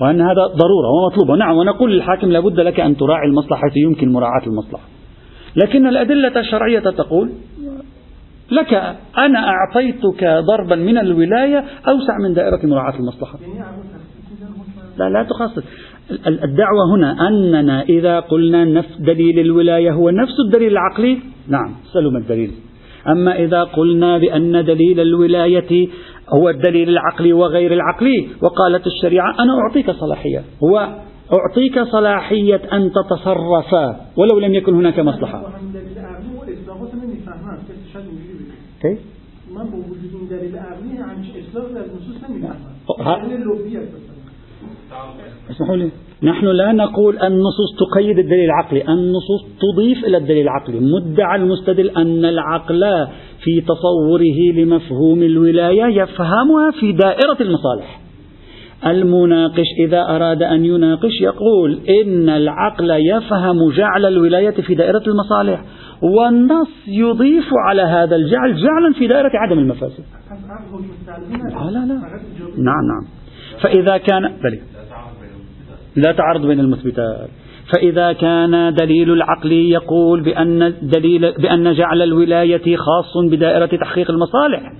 وأن 0.01 0.21
هذا 0.21 0.45
ضرورة 0.47 0.89
ومطلوبة 0.95 1.35
نعم 1.35 1.57
ونقول 1.57 1.91
للحاكم 1.91 2.27
لا 2.31 2.39
بد 2.39 2.59
لك 2.59 2.79
أن 2.79 2.97
تراعي 2.97 3.27
المصلحة 3.27 3.61
حيث 3.61 3.77
يمكن 3.77 4.11
مراعاة 4.11 4.47
المصلحة. 4.47 4.83
لكن 5.55 5.87
الأدلة 5.87 6.39
الشرعية 6.39 6.79
تقول 6.79 7.29
لك 8.51 8.73
أنا 9.17 9.39
أعطيتك 9.49 10.23
ضربا 10.23 10.75
من 10.75 10.97
الولاية 10.97 11.63
أوسع 11.87 12.17
من 12.23 12.33
دائرة 12.33 12.59
مراعاة 12.63 12.99
المصلحة. 12.99 13.39
لا 14.97 15.09
لا 15.09 15.23
تخصص. 15.23 15.63
الدعوة 16.27 16.95
هنا 16.95 17.27
أننا 17.27 17.81
إذا 17.81 18.19
قلنا 18.19 18.65
نفس 18.65 18.97
دليل 18.99 19.39
الولاية 19.39 19.91
هو 19.91 20.09
نفس 20.09 20.33
الدليل 20.45 20.71
العقلي. 20.71 21.19
نعم 21.47 21.75
سلم 21.93 22.17
الدليل. 22.17 22.51
أما 23.07 23.39
إذا 23.39 23.63
قلنا 23.63 24.17
بأن 24.17 24.65
دليل 24.65 24.99
الولاية 24.99 25.89
هو 26.29 26.49
الدليل 26.49 26.89
العقلي 26.89 27.33
وغير 27.33 27.73
العقلي 27.73 28.27
وقالت 28.41 28.87
الشريعة 28.87 29.35
أنا 29.39 29.53
أعطيك 29.59 29.91
صلاحية. 29.91 30.43
هو 30.63 30.89
أعطيك 31.33 31.79
صلاحية 31.91 32.61
أن 32.73 32.91
تتصرف 32.91 33.73
ولو 34.17 34.39
لم 34.39 34.53
يكن 34.53 34.73
هناك 34.73 34.99
مصلحة. 34.99 35.51
كيف؟ 38.81 38.99
من 39.55 39.63
با 39.63 39.77
وجود 39.77 40.13
این 40.19 40.27
دلیل 40.29 40.57
عقلی 40.57 40.97
همچه 40.97 41.39
اصلاح 41.39 41.65
در 41.71 41.81
نصوص 41.81 42.29
نمیدونم 42.29 42.55
اسمحوا 45.49 45.75
لي. 45.75 45.91
نحن 46.23 46.45
لا 46.45 46.71
نقول 46.71 47.19
النصوص 47.19 47.75
تقيد 47.79 48.19
الدليل 48.19 48.45
العقلي. 48.45 48.81
النصوص 48.81 49.45
تضيف 49.61 50.05
إلى 50.05 50.17
الدليل 50.17 50.41
العقلي. 50.41 50.79
مدعى 50.79 51.35
المستدل 51.35 51.89
أن 51.89 52.25
العقل 52.25 53.07
في 53.43 53.61
تصوره 53.61 54.53
لمفهوم 54.55 55.23
الولاية 55.23 56.01
يفهمها 56.01 56.71
في 56.79 56.91
دائرة 56.91 57.37
المصالح. 57.41 57.99
المناقش 58.85 59.65
إذا 59.79 60.01
أراد 60.01 60.43
أن 60.43 60.65
يناقش 60.65 61.21
يقول 61.21 61.79
إن 61.89 62.29
العقل 62.29 62.91
يفهم 62.91 63.71
جعل 63.71 64.05
الولاية 64.05 64.61
في 64.61 64.75
دائرة 64.75 65.03
المصالح 65.07 65.63
والنص 66.01 66.87
يضيف 66.87 67.45
على 67.67 67.81
هذا 67.81 68.15
الجعل 68.15 68.55
جعلا 68.55 68.93
في 68.99 69.07
دائرة 69.07 69.31
عدم 69.33 69.59
المفاسد. 69.59 70.03
لا 71.09 71.69
لا 71.69 71.85
لا. 71.85 72.01
نعم 72.57 72.85
نعم 72.87 73.05
فإذا 73.61 73.97
كان 73.97 74.21
بلي 74.43 74.59
لا 76.01 76.11
تعارض 76.11 76.45
بين 76.45 76.59
المثبتات. 76.59 77.29
فإذا 77.73 78.13
كان 78.13 78.73
دليل 78.73 79.11
العقل 79.13 79.51
يقول 79.51 80.21
بأن 80.21 80.73
دليل 80.81 81.31
بأن 81.31 81.73
جعل 81.73 82.01
الولاية 82.01 82.75
خاص 82.75 83.17
بدائرة 83.31 83.65
تحقيق 83.65 84.11
المصالح 84.11 84.73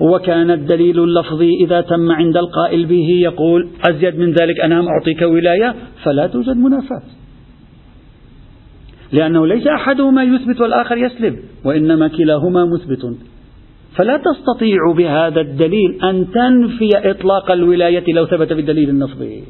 وكان 0.00 0.50
الدليل 0.50 1.04
اللفظي 1.04 1.50
إذا 1.60 1.80
تم 1.80 2.12
عند 2.12 2.36
القائل 2.36 2.86
به 2.86 3.08
يقول 3.22 3.68
أزيد 3.88 4.18
من 4.18 4.32
ذلك 4.32 4.60
أنا 4.60 4.84
أعطيك 4.88 5.22
ولاية 5.22 5.74
فلا 6.04 6.26
توجد 6.26 6.56
منافاة. 6.56 7.02
لأنه 9.12 9.46
ليس 9.46 9.66
أحدهما 9.66 10.22
يثبت 10.22 10.60
والآخر 10.60 10.96
يسلب 10.96 11.36
وإنما 11.64 12.08
كلاهما 12.08 12.64
مثبت. 12.64 13.16
فلا 13.96 14.16
تستطيع 14.16 14.92
بهذا 14.96 15.40
الدليل 15.40 15.98
أن 16.04 16.26
تنفي 16.34 17.10
إطلاق 17.10 17.50
الولاية 17.50 18.12
لو 18.12 18.26
ثبت 18.26 18.52
بالدليل 18.52 18.88
النصبي 18.88 19.44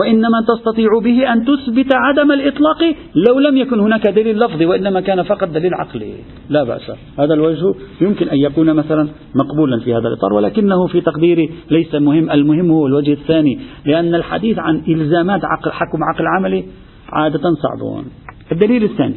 وإنما 0.00 0.44
تستطيع 0.48 0.88
به 1.04 1.32
أن 1.32 1.44
تثبت 1.44 1.92
عدم 1.92 2.32
الإطلاق 2.32 2.82
لو 3.28 3.38
لم 3.38 3.56
يكن 3.56 3.80
هناك 3.80 4.08
دليل 4.08 4.38
لفظي 4.38 4.66
وإنما 4.66 5.00
كان 5.00 5.22
فقط 5.22 5.48
دليل 5.48 5.74
عقلي. 5.74 6.14
لا 6.48 6.64
بأس. 6.64 6.90
هذا 7.18 7.34
الوجه 7.34 7.74
يمكن 8.00 8.28
أن 8.28 8.38
يكون 8.38 8.74
مثلا 8.74 9.08
مقبولا 9.34 9.80
في 9.80 9.94
هذا 9.94 10.08
الإطار 10.08 10.32
ولكنه 10.32 10.86
في 10.86 11.00
تقديري 11.00 11.50
ليس 11.70 11.94
مهم. 11.94 12.30
المهم 12.30 12.70
هو 12.70 12.86
الوجه 12.86 13.12
الثاني 13.12 13.60
لأن 13.86 14.14
الحديث 14.14 14.58
عن 14.58 14.82
إلزامات 14.88 15.40
عقل 15.44 15.70
حكم 15.70 15.98
عقل 16.04 16.26
عملي 16.26 16.64
عادة 17.12 17.40
صعب 17.40 18.04
الدليل 18.52 18.84
الثاني 18.84 19.16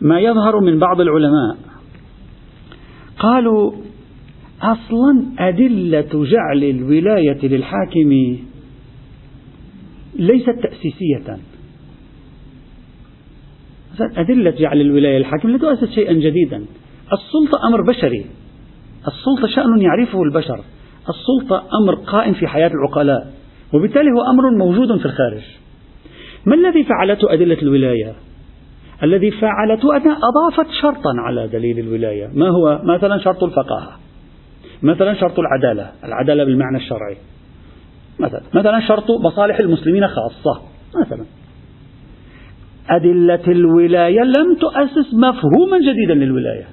ما 0.00 0.20
يظهر 0.20 0.60
من 0.60 0.78
بعض 0.78 1.00
العلماء 1.00 1.56
قالوا 3.18 3.72
أصلا 4.62 5.24
أدلة 5.38 6.24
جعل 6.24 6.64
الولاية 6.64 7.46
للحاكم 7.46 8.36
ليست 10.14 10.50
تأسيسية. 10.62 11.38
أدلة 14.00 14.50
جعل 14.50 14.80
الولاية 14.80 15.18
للحاكم 15.18 15.48
لا 15.48 15.58
تؤسس 15.58 15.94
شيئا 15.94 16.12
جديدا. 16.12 16.64
السلطة 17.12 17.68
أمر 17.68 17.82
بشري. 17.88 18.26
السلطة 19.08 19.54
شأن 19.54 19.80
يعرفه 19.80 20.22
البشر. 20.22 20.60
السلطة 21.08 21.64
أمر 21.82 21.94
قائم 21.94 22.34
في 22.34 22.46
حياة 22.46 22.70
العقلاء. 22.74 23.32
وبالتالي 23.74 24.10
هو 24.10 24.30
أمر 24.30 24.50
موجود 24.58 24.98
في 24.98 25.06
الخارج. 25.06 25.42
ما 26.46 26.54
الذي 26.54 26.84
فعلته 26.84 27.32
أدلة 27.32 27.62
الولاية؟ 27.62 28.14
الذي 29.02 29.30
فعلته 29.30 29.96
أنها 29.96 30.18
أضافت 30.18 30.70
شرطا 30.82 31.12
على 31.18 31.48
دليل 31.48 31.78
الولاية. 31.78 32.30
ما 32.34 32.48
هو؟ 32.48 32.80
مثلا 32.84 33.18
شرط 33.18 33.44
الفقاهة. 33.44 33.98
مثلا 34.82 35.14
شرط 35.14 35.38
العدالة. 35.38 35.92
العدالة 36.04 36.44
بالمعنى 36.44 36.76
الشرعي. 36.76 37.16
مثلا. 38.18 38.40
مثلا 38.54 38.80
شرط 38.80 39.10
مصالح 39.10 39.58
المسلمين 39.58 40.08
خاصة. 40.08 40.62
مثلا. 41.06 41.24
أدلة 42.90 43.42
الولاية 43.48 44.20
لم 44.20 44.54
تؤسس 44.60 45.14
مفهوما 45.14 45.78
جديدا 45.78 46.14
للولاية. 46.14 46.64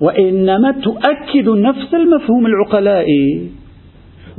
وإنما 0.00 0.72
تؤكد 0.72 1.48
نفس 1.48 1.94
المفهوم 1.94 2.46
العقلائي 2.46 3.50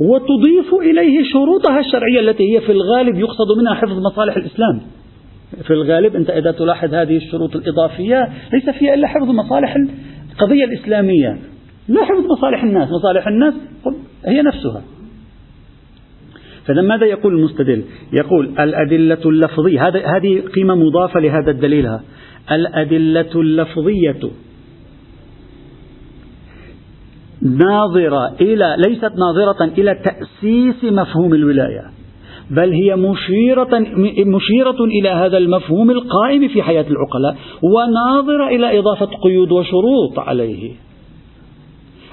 وتضيف 0.00 0.74
إليه 0.82 1.24
شروطها 1.32 1.80
الشرعية 1.80 2.20
التي 2.20 2.54
هي 2.54 2.60
في 2.60 2.72
الغالب 2.72 3.18
يقصد 3.18 3.58
منها 3.58 3.74
حفظ 3.74 3.98
مصالح 4.06 4.36
الإسلام. 4.36 4.80
في 5.62 5.72
الغالب 5.72 6.16
أنت 6.16 6.30
إذا 6.30 6.52
تلاحظ 6.52 6.94
هذه 6.94 7.16
الشروط 7.16 7.56
الإضافية 7.56 8.28
ليس 8.52 8.70
فيها 8.70 8.94
إلا 8.94 9.06
حفظ 9.08 9.30
مصالح 9.30 9.76
القضية 10.32 10.64
الإسلامية. 10.64 11.38
لا 11.92 12.04
حفظ 12.04 12.24
مصالح 12.38 12.64
الناس 12.64 12.88
مصالح 12.90 13.28
الناس 13.28 13.54
هي 14.26 14.42
نفسها. 14.42 14.82
فإذا 16.66 16.82
ماذا 16.82 17.06
يقول 17.06 17.34
المستدل؟ 17.34 17.84
يقول 18.12 18.50
الأدلة 18.58 19.18
اللفظية 19.26 19.88
هذه 19.88 20.40
قيمة 20.54 20.74
مضافة 20.74 21.20
لهذا 21.20 21.50
الدليل 21.50 21.98
الأدلة 22.50 23.30
اللفظية. 23.34 24.30
ناظرة 27.42 28.34
إلى 28.40 28.76
ليست 28.86 29.12
ناظرة 29.18 29.64
إلى 29.64 29.94
تأسيس 29.94 30.84
مفهوم 30.84 31.34
الولاية 31.34 31.82
بل 32.50 32.72
هي 32.72 32.96
مشيرة 32.96 33.78
مشيرة 34.26 34.84
إلى 35.00 35.08
هذا 35.08 35.38
المفهوم 35.38 35.90
القائم 35.90 36.48
في 36.48 36.62
حياة 36.62 36.86
العقلاء 36.90 37.36
وناظرة 37.62 38.48
إلى 38.48 38.78
إضافة 38.78 39.06
قيود 39.06 39.52
وشروط 39.52 40.18
عليه. 40.18 40.72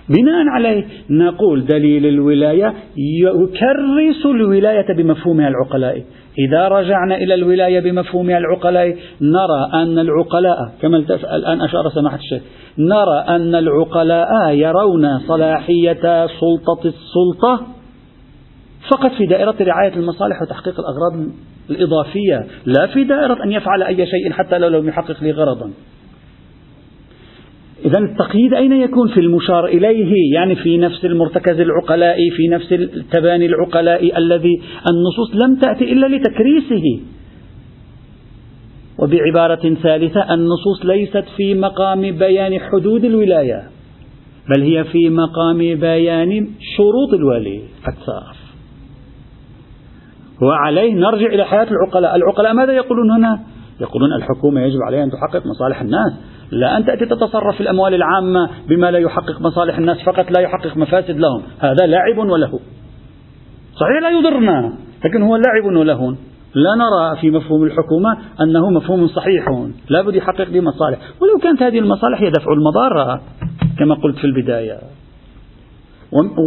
بناء 0.10 0.48
عليه 0.48 0.86
نقول 1.10 1.66
دليل 1.66 2.06
الولاية 2.06 2.74
يكرس 2.98 4.26
الولاية 4.26 4.94
بمفهومها 4.98 5.48
العقلائي. 5.48 6.04
إذا 6.40 6.68
رجعنا 6.68 7.16
إلى 7.16 7.34
الولاية 7.34 7.80
بمفهومها 7.80 8.38
العقلائي 8.38 8.96
نرى 9.22 9.70
أن 9.74 10.00
العقلاء 10.00 10.58
كما 10.82 10.98
الآن 11.36 11.62
أشار 11.62 11.90
سماحة 11.96 12.18
الشيخ 12.18 12.42
نرى 12.78 13.26
أن 13.28 13.56
العقلاء 13.56 14.54
يرون 14.54 15.20
صلاحية 15.20 16.28
سلطة 16.28 16.82
السلطة 16.86 17.68
فقط 18.92 19.12
في 19.12 19.26
دائرة 19.26 19.56
رعاية 19.62 19.94
المصالح 19.94 20.42
وتحقيق 20.42 20.80
الأغراض 20.80 21.28
الإضافية 21.70 22.46
لا 22.66 22.88
في 22.88 23.04
دائرة 23.04 23.44
أن 23.44 23.52
يفعل 23.52 23.84
أي 23.84 24.06
شيء 24.06 24.32
حتى 24.32 24.58
لو 24.58 24.68
لم 24.68 24.88
يحقق 24.88 25.24
لي 25.24 25.32
غرضا. 25.32 25.72
إذا 27.86 27.98
التقييد 27.98 28.54
أين 28.54 28.72
يكون 28.72 29.08
في 29.08 29.20
المشار 29.20 29.66
إليه؟ 29.66 30.34
يعني 30.34 30.56
في 30.56 30.78
نفس 30.78 31.06
المرتكز 31.06 31.60
العقلائي 31.60 32.32
في 32.32 32.48
نفس 32.48 32.74
التباني 32.74 33.46
العقلائي 33.46 34.18
الذي 34.18 34.62
النصوص 34.92 35.44
لم 35.44 35.56
تأتي 35.56 35.92
إلا 35.94 36.08
لتكريسه. 36.16 37.00
وبعبارة 39.00 39.74
ثالثة 39.74 40.34
النصوص 40.34 40.86
ليست 40.86 41.24
في 41.38 41.56
مقام 41.56 42.02
بيان 42.02 42.60
حدود 42.60 43.06
الولاية 43.06 43.64
بل 44.50 44.62
هي 44.62 44.84
في 44.84 45.10
مقام 45.10 45.58
بيان 45.58 46.48
شروط 46.78 47.14
الولي 47.14 47.62
أكثر 47.88 48.36
وعليه 50.42 50.94
نرجع 50.94 51.28
إلى 51.28 51.46
حياة 51.46 51.68
العقلاء. 51.72 52.16
العقلاء 52.16 52.54
ماذا 52.54 52.74
يقولون 52.74 53.12
هنا؟ 53.12 53.40
يقولون 53.82 54.14
الحكومة 54.14 54.62
يجب 54.62 54.80
عليها 54.88 55.04
أن 55.04 55.12
تحقق 55.12 55.44
مصالح 55.46 55.82
الناس. 55.82 56.14
لا 56.52 56.78
أن 56.78 56.86
تأتي 56.86 57.06
تتصرف 57.06 57.56
في 57.56 57.62
الأموال 57.62 57.94
العامة 57.94 58.50
بما 58.68 58.92
لا 58.92 59.00
يحقق 59.00 59.42
مصالح 59.42 59.78
الناس 59.78 59.98
فقط 60.02 60.32
لا 60.32 60.42
يحقق 60.42 60.78
مفاسد 60.78 61.18
لهم. 61.18 61.42
هذا 61.60 61.86
لاعب 61.88 62.18
وله. 62.18 62.60
صحيح 63.74 64.02
لا 64.02 64.10
يضرنا 64.10 64.74
لكن 65.06 65.22
هو 65.22 65.36
لاعب 65.36 65.78
وله. 65.78 66.16
لا 66.56 66.76
نرى 66.76 67.22
في 67.22 67.30
مفهوم 67.30 67.64
الحكومة 67.64 68.18
أنه 68.42 68.70
مفهوم 68.70 69.08
صحيح. 69.08 69.46
لا 69.90 70.02
بد 70.02 70.16
يحقق 70.16 70.50
به 70.50 70.62
مصالح. 70.62 71.00
ولو 71.22 71.40
كانت 71.44 71.64
هذه 71.64 71.80
المصالح 71.80 72.22
هي 72.22 72.30
دفع 72.30 72.54
المضارة 72.54 73.22
كما 73.80 73.96
قلت 73.96 74.18
في 74.18 74.24
البداية. 74.24 74.80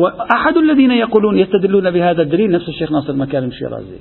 وأحد 0.00 0.56
الذين 0.56 0.90
يقولون 0.90 1.38
يستدلون 1.38 1.90
بهذا 1.90 2.22
الدليل 2.22 2.50
نفس 2.50 2.68
الشيخ 2.68 2.92
ناصر 2.92 3.12
مكارم 3.12 3.50
شيرازي. 3.50 3.98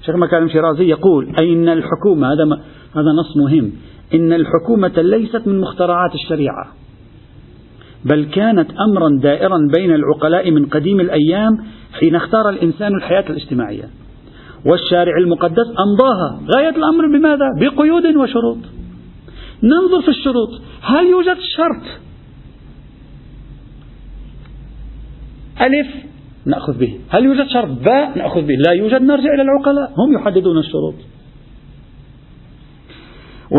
الشيخ 0.00 0.16
مكارم 0.16 0.48
شيرازي 0.48 0.84
يقول 0.84 1.32
أي 1.42 1.52
أن 1.52 1.68
الحكومة؟ 1.68 2.26
هذا 2.26 2.44
هذا 2.96 3.10
نص 3.20 3.36
مهم. 3.36 3.72
إن 4.14 4.32
الحكومة 4.32 5.02
ليست 5.02 5.46
من 5.46 5.60
مخترعات 5.60 6.14
الشريعة 6.14 6.66
بل 8.04 8.24
كانت 8.24 8.70
أمرا 8.70 9.08
دائرا 9.22 9.58
بين 9.74 9.94
العقلاء 9.94 10.50
من 10.50 10.66
قديم 10.66 11.00
الأيام 11.00 11.58
حين 12.00 12.14
اختار 12.14 12.48
الإنسان 12.48 12.94
الحياة 12.94 13.24
الاجتماعية. 13.30 13.84
والشارع 14.66 15.18
المقدس 15.18 15.66
أمضاها. 15.66 16.40
غاية 16.56 16.76
الأمر 16.76 17.06
بماذا؟ 17.06 17.46
بقيود 17.60 18.16
وشروط. 18.16 18.58
ننظر 19.62 20.02
في 20.02 20.08
الشروط. 20.08 20.60
هل 20.82 21.06
يوجد 21.06 21.36
شرط؟ 21.56 22.00
ألف 25.60 25.86
نأخذ 26.46 26.78
به. 26.78 27.00
هل 27.08 27.24
يوجد 27.24 27.46
شرط؟ 27.48 27.68
باء 27.68 28.18
نأخذ 28.18 28.42
به. 28.42 28.54
لا 28.66 28.72
يوجد 28.72 29.02
نرجع 29.02 29.34
إلى 29.34 29.42
العقلاء. 29.42 29.92
هم 29.98 30.14
يحددون 30.14 30.58
الشروط. 30.58 30.94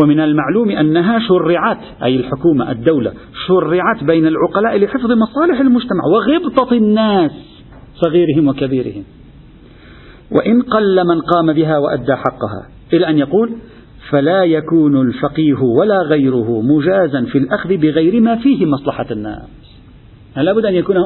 ومن 0.02 0.20
المعلوم 0.20 0.70
أنها 0.70 1.18
شرعت 1.18 1.78
أي 2.02 2.16
الحكومة 2.16 2.70
الدولة 2.70 3.12
شرعت 3.46 4.04
بين 4.04 4.26
العقلاء 4.26 4.78
لحفظ 4.78 5.12
مصالح 5.12 5.60
المجتمع 5.60 6.04
وغبطة 6.12 6.76
الناس 6.76 7.30
صغيرهم 7.94 8.48
وكبيرهم. 8.48 9.04
وإن 10.30 10.62
قل 10.62 11.06
من 11.06 11.20
قام 11.20 11.52
بها 11.52 11.78
وأدى 11.78 12.14
حقها 12.14 12.68
إلى 12.92 13.08
أن 13.08 13.18
يقول 13.18 13.52
فلا 14.10 14.44
يكون 14.44 15.00
الفقيه 15.00 15.62
ولا 15.78 16.02
غيره 16.02 16.60
مجازا 16.60 17.24
في 17.24 17.38
الأخذ 17.38 17.76
بغير 17.76 18.20
ما 18.20 18.36
فيه 18.36 18.66
مصلحة 18.66 19.06
الناس. 19.10 19.48
لا 20.36 20.52
بد 20.52 20.64
أن 20.64 20.74
يكون 20.74 20.96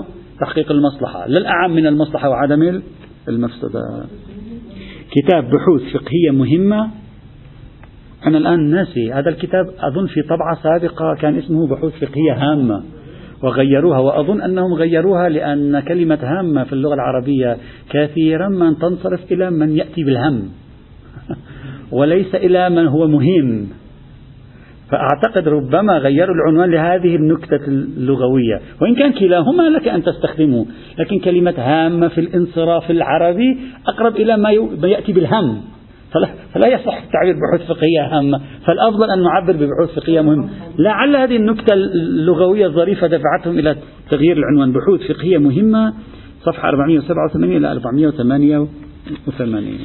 تحقيق 0.41 0.73
المصلحة 0.73 1.27
لا 1.27 1.39
الأعم 1.39 1.75
من 1.75 1.87
المصلحة 1.87 2.31
وعدم 2.31 2.83
المفسدة. 3.29 3.81
كتاب 5.11 5.45
بحوث 5.45 5.83
فقهية 5.93 6.31
مهمة 6.31 6.91
أنا 8.27 8.39
الآن 8.39 8.71
ناسي. 8.71 9.13
هذا 9.13 9.29
الكتاب 9.29 9.67
أظن 9.81 10.07
في 10.07 10.23
طبعة 10.23 10.63
سابقة 10.63 11.15
كان 11.21 11.39
اسمه 11.39 11.67
بحوث 11.67 11.93
فقهية 11.93 12.33
هامة 12.33 12.83
وغيروها 13.43 13.99
وأظن 13.99 14.41
أنهم 14.41 14.75
غيروها 14.75 15.29
لأن 15.29 15.81
كلمة 15.81 16.19
هامة 16.23 16.65
في 16.65 16.73
اللغة 16.73 16.95
العربية 16.95 17.57
كثيرا 17.91 18.49
ما 18.49 18.73
تنصرف 18.81 19.33
إلى 19.33 19.51
من 19.51 19.77
يأتي 19.77 20.05
بالهم 20.05 20.49
وليس 21.93 22.35
إلى 22.35 22.71
من 22.71 22.87
هو 22.89 23.07
مهم. 23.07 23.69
فأعتقد 24.91 25.49
ربما 25.49 25.99
غيروا 25.99 26.35
العنوان 26.35 26.71
لهذه 26.71 27.17
النكتة 27.17 27.67
اللغوية. 27.69 28.61
وإن 28.81 28.95
كان 28.95 29.13
كلاهما 29.13 29.63
لك 29.63 29.89
أن 29.89 30.03
تستخدمه 30.03 30.67
لكن 30.99 31.19
كلمة 31.19 31.55
هامة 31.59 32.09
في 32.09 32.21
الانصراف 32.21 32.91
العربي 32.91 33.59
أقرب 33.87 34.17
إلى 34.17 34.37
ما 34.37 34.51
يأتي 34.89 35.13
بالهم. 35.13 35.61
فلا, 36.13 36.29
فلا 36.55 36.69
يصح 36.69 37.03
التعبير 37.03 37.35
بحوث 37.35 37.69
فقهية 37.69 38.19
هامة. 38.19 38.41
فالأفضل 38.67 39.11
أن 39.11 39.23
نعبر 39.23 39.53
ببحوث 39.53 39.99
فقهية 39.99 40.21
مهمة. 40.21 40.49
لعل 40.79 41.17
هذه 41.17 41.37
النكتة 41.37 41.75
اللغوية 41.75 42.67
الظريفة 42.67 43.07
دفعتهم 43.07 43.59
إلى 43.59 43.77
تغيير 44.11 44.37
العنوان. 44.37 44.73
بحوث 44.73 45.13
فقهية 45.13 45.39
مهمة 45.39 45.95
صفحة 46.45 46.69
487 46.69 47.57
إلى 47.57 47.73
488 47.73 49.79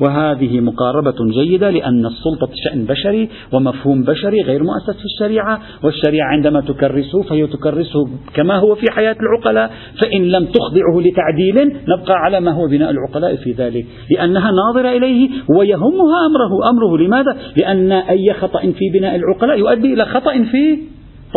وهذه 0.00 0.60
مقاربة 0.60 1.14
جيدة 1.30 1.70
لأن 1.70 2.06
السلطة 2.06 2.48
شأن 2.54 2.84
بشري 2.84 3.28
ومفهوم 3.52 4.02
بشري 4.02 4.42
غير 4.42 4.62
مؤسس 4.62 4.98
في 4.98 5.04
الشريعة 5.04 5.60
والشريعة 5.82 6.26
عندما 6.26 6.60
تكرسه 6.60 7.22
فهي 7.22 7.46
تكرسه 7.46 8.08
كما 8.34 8.56
هو 8.56 8.74
في 8.74 8.86
حياة 8.90 9.16
العقلاء 9.20 9.70
فإن 10.02 10.22
لم 10.22 10.44
تخضعه 10.44 11.00
لتعديل 11.00 11.76
نبقى 11.88 12.14
على 12.14 12.40
ما 12.40 12.50
هو 12.50 12.66
بناء 12.66 12.90
العقلاء 12.90 13.36
في 13.36 13.52
ذلك 13.52 13.86
لأنها 14.10 14.50
ناظرة 14.50 14.88
إليه 14.88 15.30
ويهمها 15.58 16.26
أمره 16.26 16.70
أمره 16.70 16.98
لماذا؟ 16.98 17.36
لأن 17.56 17.92
أي 17.92 18.32
خطأ 18.32 18.60
في 18.60 18.90
بناء 18.98 19.16
العقلاء 19.16 19.58
يؤدي 19.58 19.92
إلى 19.94 20.04
خطأ 20.04 20.32
في 20.32 20.78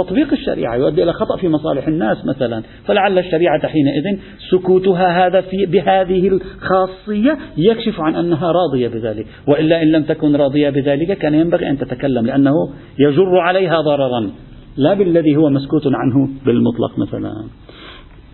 تطبيق 0.04 0.34
الشريعة 0.34 0.76
يؤدي 0.76 1.04
إلى 1.04 1.14
خطأ 1.14 1.38
في 1.38 1.48
مصالح 1.48 1.88
الناس 1.88 2.18
مثلا. 2.26 2.64
فلعل 2.86 3.20
الشريعة 3.20 3.68
حينئذ 3.68 4.20
سكوتها 4.52 5.28
هذا 5.28 5.42
في 5.42 5.66
بهذه 5.66 6.28
الخاصية 6.28 7.38
يكشف 7.58 8.00
عن 8.00 8.16
أنها 8.16 8.52
راضية 8.52 8.88
بذلك. 8.88 9.26
وإلا 9.48 9.84
إن 9.84 9.92
لم 9.92 10.04
تكن 10.04 10.36
راضية 10.36 10.70
بذلك 10.70 11.18
كان 11.18 11.34
ينبغي 11.34 11.70
أن 11.70 11.78
تتكلم 11.78 12.26
لأنه 12.26 12.54
يجر 13.00 13.38
عليها 13.38 13.82
ضررا. 13.82 14.32
لا 14.78 14.94
بالذي 14.94 15.36
هو 15.36 15.50
مسكوت 15.50 15.84
عنه 15.86 16.30
بالمطلق 16.46 17.00
مثلا. 17.00 17.34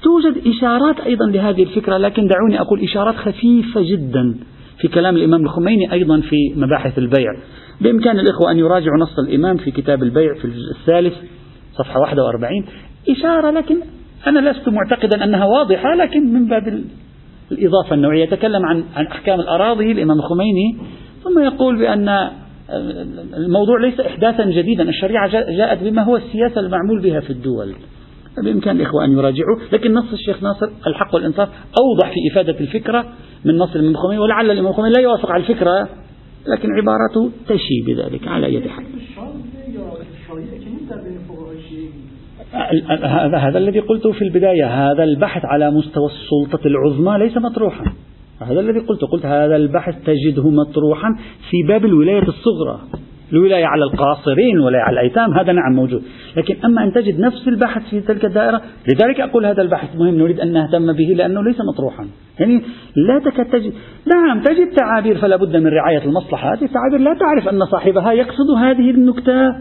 توجد 0.03 0.47
إشارات 0.47 0.99
أيضا 0.99 1.25
لهذه 1.25 1.63
الفكرة 1.63 1.97
لكن 1.97 2.27
دعوني 2.27 2.61
أقول 2.61 2.83
إشارات 2.83 3.15
خفيفة 3.15 3.81
جدا 3.81 4.35
في 4.77 4.87
كلام 4.87 5.15
الإمام 5.15 5.43
الخميني 5.43 5.91
أيضا 5.91 6.19
في 6.19 6.35
مباحث 6.55 6.97
البيع. 6.97 7.31
بإمكان 7.81 8.19
الإخوة 8.19 8.51
أن 8.51 8.57
يراجعوا 8.57 8.97
نص 8.97 9.19
الإمام 9.19 9.57
في 9.57 9.71
كتاب 9.71 10.03
البيع 10.03 10.33
في 10.33 10.45
الجزء 10.45 10.71
الثالث. 10.71 11.13
صفحة 11.77 11.99
41 11.99 12.65
إشارة 13.09 13.51
لكن 13.51 13.75
أنا 14.27 14.51
لست 14.51 14.69
معتقدا 14.69 15.23
أنها 15.23 15.45
واضحة 15.45 15.95
لكن 15.95 16.33
من 16.33 16.47
باب 16.47 16.83
الإضافة 17.51 17.95
النوعية. 17.95 18.23
يتكلم 18.23 18.65
عن 18.65 18.83
عن 18.95 19.05
أحكام 19.05 19.39
الأراضي 19.39 19.91
الإمام 19.91 20.19
الخميني 20.19 20.77
ثم 21.23 21.39
يقول 21.39 21.77
بأن 21.77 22.29
الموضوع 23.37 23.81
ليس 23.81 23.99
إحداثا 23.99 24.45
جديدا. 24.45 24.89
الشريعة 24.89 25.27
جاءت 25.31 25.83
بما 25.83 26.03
هو 26.03 26.15
السياسة 26.15 26.61
المعمول 26.61 27.01
بها 27.01 27.19
في 27.19 27.29
الدول. 27.29 27.73
بإمكان 28.43 28.75
الإخوة 28.75 29.05
أن 29.05 29.11
يراجعوا 29.11 29.57
لكن 29.71 29.93
نص 29.93 30.13
الشيخ 30.13 30.43
ناصر 30.43 30.67
الحق 30.87 31.15
والإنصاف 31.15 31.49
أوضح 31.79 32.13
في 32.13 32.31
إفادة 32.31 32.59
الفكرة 32.59 33.05
من 33.45 33.57
نص 33.57 33.75
الإمام 33.75 33.91
الخميني 33.91 34.19
ولعل 34.19 34.51
الإمام 34.51 34.71
الخميني 34.71 34.93
لا 34.93 35.01
يوافق 35.01 35.31
على 35.31 35.43
الفكرة 35.43 35.89
لكن 36.47 36.69
عبارته 36.71 37.31
تشي 37.47 37.81
بذلك 37.87 38.27
على 38.27 38.45
أي 38.45 38.69
حال 38.69 38.85
هذا 43.33 43.57
الذي 43.57 43.79
قلته 43.79 44.11
في 44.11 44.21
البداية 44.21 44.65
هذا 44.65 45.03
البحث 45.03 45.45
على 45.45 45.71
مستوى 45.71 46.05
السلطة 46.05 46.67
العظمى 46.67 47.17
ليس 47.17 47.37
مطروحا. 47.37 47.85
هذا 48.41 48.59
الذي 48.59 48.79
قلته 48.79 49.07
قلت 49.07 49.25
هذا 49.25 49.55
البحث 49.55 49.95
تجده 50.05 50.49
مطروحا 50.49 51.15
في 51.49 51.67
باب 51.67 51.85
الولاية 51.85 52.27
الصغرى 52.27 52.79
الولاية 53.33 53.65
على 53.65 53.83
القاصرين 53.83 54.59
ولاية 54.59 54.81
على 54.81 54.93
الأيتام 54.93 55.33
هذا 55.33 55.53
نعم 55.53 55.73
موجود. 55.73 56.03
لكن 56.37 56.55
أما 56.65 56.83
أن 56.83 56.93
تجد 56.93 57.19
نفس 57.19 57.47
البحث 57.47 57.89
في 57.89 58.01
تلك 58.01 58.25
الدائرة 58.25 58.61
لذلك 58.87 59.19
أقول 59.19 59.45
هذا 59.45 59.61
البحث 59.61 59.95
مهم 59.95 60.17
نريد 60.17 60.39
أن 60.39 60.53
نهتم 60.53 60.93
به 60.93 61.13
لأنه 61.15 61.43
ليس 61.43 61.57
مطروحا. 61.73 62.07
يعني 62.39 62.61
لا 62.95 63.31
تكاد 63.31 63.45
تجد 63.45 63.73
نعم 64.15 64.43
تجد 64.43 64.75
تعابير 64.75 65.17
فلا 65.17 65.35
بد 65.35 65.55
من 65.55 65.67
رعاية 65.67 66.05
المصلحة. 66.05 66.53
هذه 66.53 66.65
التعابير 66.65 66.99
لا 66.99 67.19
تعرف 67.19 67.49
أن 67.53 67.65
صاحبها 67.65 68.11
يقصد 68.11 68.49
هذه 68.57 68.91
النكتة. 68.91 69.55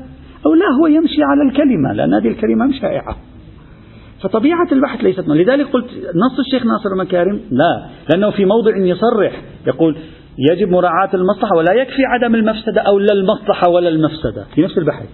أو 0.46 0.54
لا 0.54 0.66
هو 0.80 0.86
يمشي 0.86 1.22
على 1.22 1.50
الكلمة 1.50 1.92
لأن 1.92 2.14
هذه 2.14 2.28
الكلمة 2.28 2.72
شائعة. 2.80 3.16
فطبيعة 4.22 4.68
البحث 4.72 5.04
ليست 5.04 5.28
لذلك 5.28 5.66
قلت 5.66 5.86
نص 6.14 6.38
الشيخ 6.38 6.66
ناصر 6.66 6.94
مكارم 6.94 7.40
لا 7.50 7.86
لأنه 8.10 8.30
في 8.30 8.44
موضع 8.44 8.76
يصرح 8.76 9.42
يقول 9.66 9.96
يجب 10.38 10.70
مراعاة 10.70 11.10
المصلحة 11.14 11.56
ولا 11.56 11.72
يكفي 11.72 12.04
عدم 12.06 12.34
المفسدة 12.34 12.80
أو 12.80 12.98
لا 12.98 13.12
المصلحة 13.12 13.70
ولا 13.70 13.88
المفسدة. 13.88 14.44
في 14.54 14.62
نفس 14.62 14.78
البحث. 14.78 15.08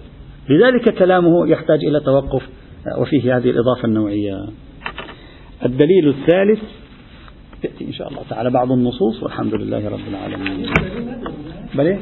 لذلك 0.49 0.97
كلامه 0.97 1.47
يحتاج 1.47 1.79
إلى 1.87 1.99
توقف 1.99 2.49
وفيه 2.97 3.37
هذه 3.37 3.49
الإضافة 3.49 3.85
النوعية. 3.85 4.35
الدليل 5.65 6.09
الثالث 6.09 6.59
تأتي 7.63 7.87
إن 7.87 7.93
شاء 7.93 8.07
الله 8.07 8.21
تعالى 8.29 8.49
بعض 8.49 8.71
النصوص 8.71 9.23
والحمد 9.23 9.53
لله 9.53 9.89
رب 9.89 10.07
العالمين. 10.09 10.69
بلي 11.75 11.99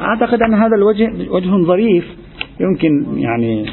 أعتقد 0.00 0.38
أن 0.42 0.54
هذا 0.54 0.76
الوجه 0.76 1.30
وجه 1.30 1.66
ظريف. 1.66 2.04
يمكن 2.60 3.18
يعني 3.18 3.66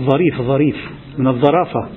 ظريف 0.00 0.42
ظريف 0.42 0.76
من 1.18 1.26
الظرافة. 1.26 1.88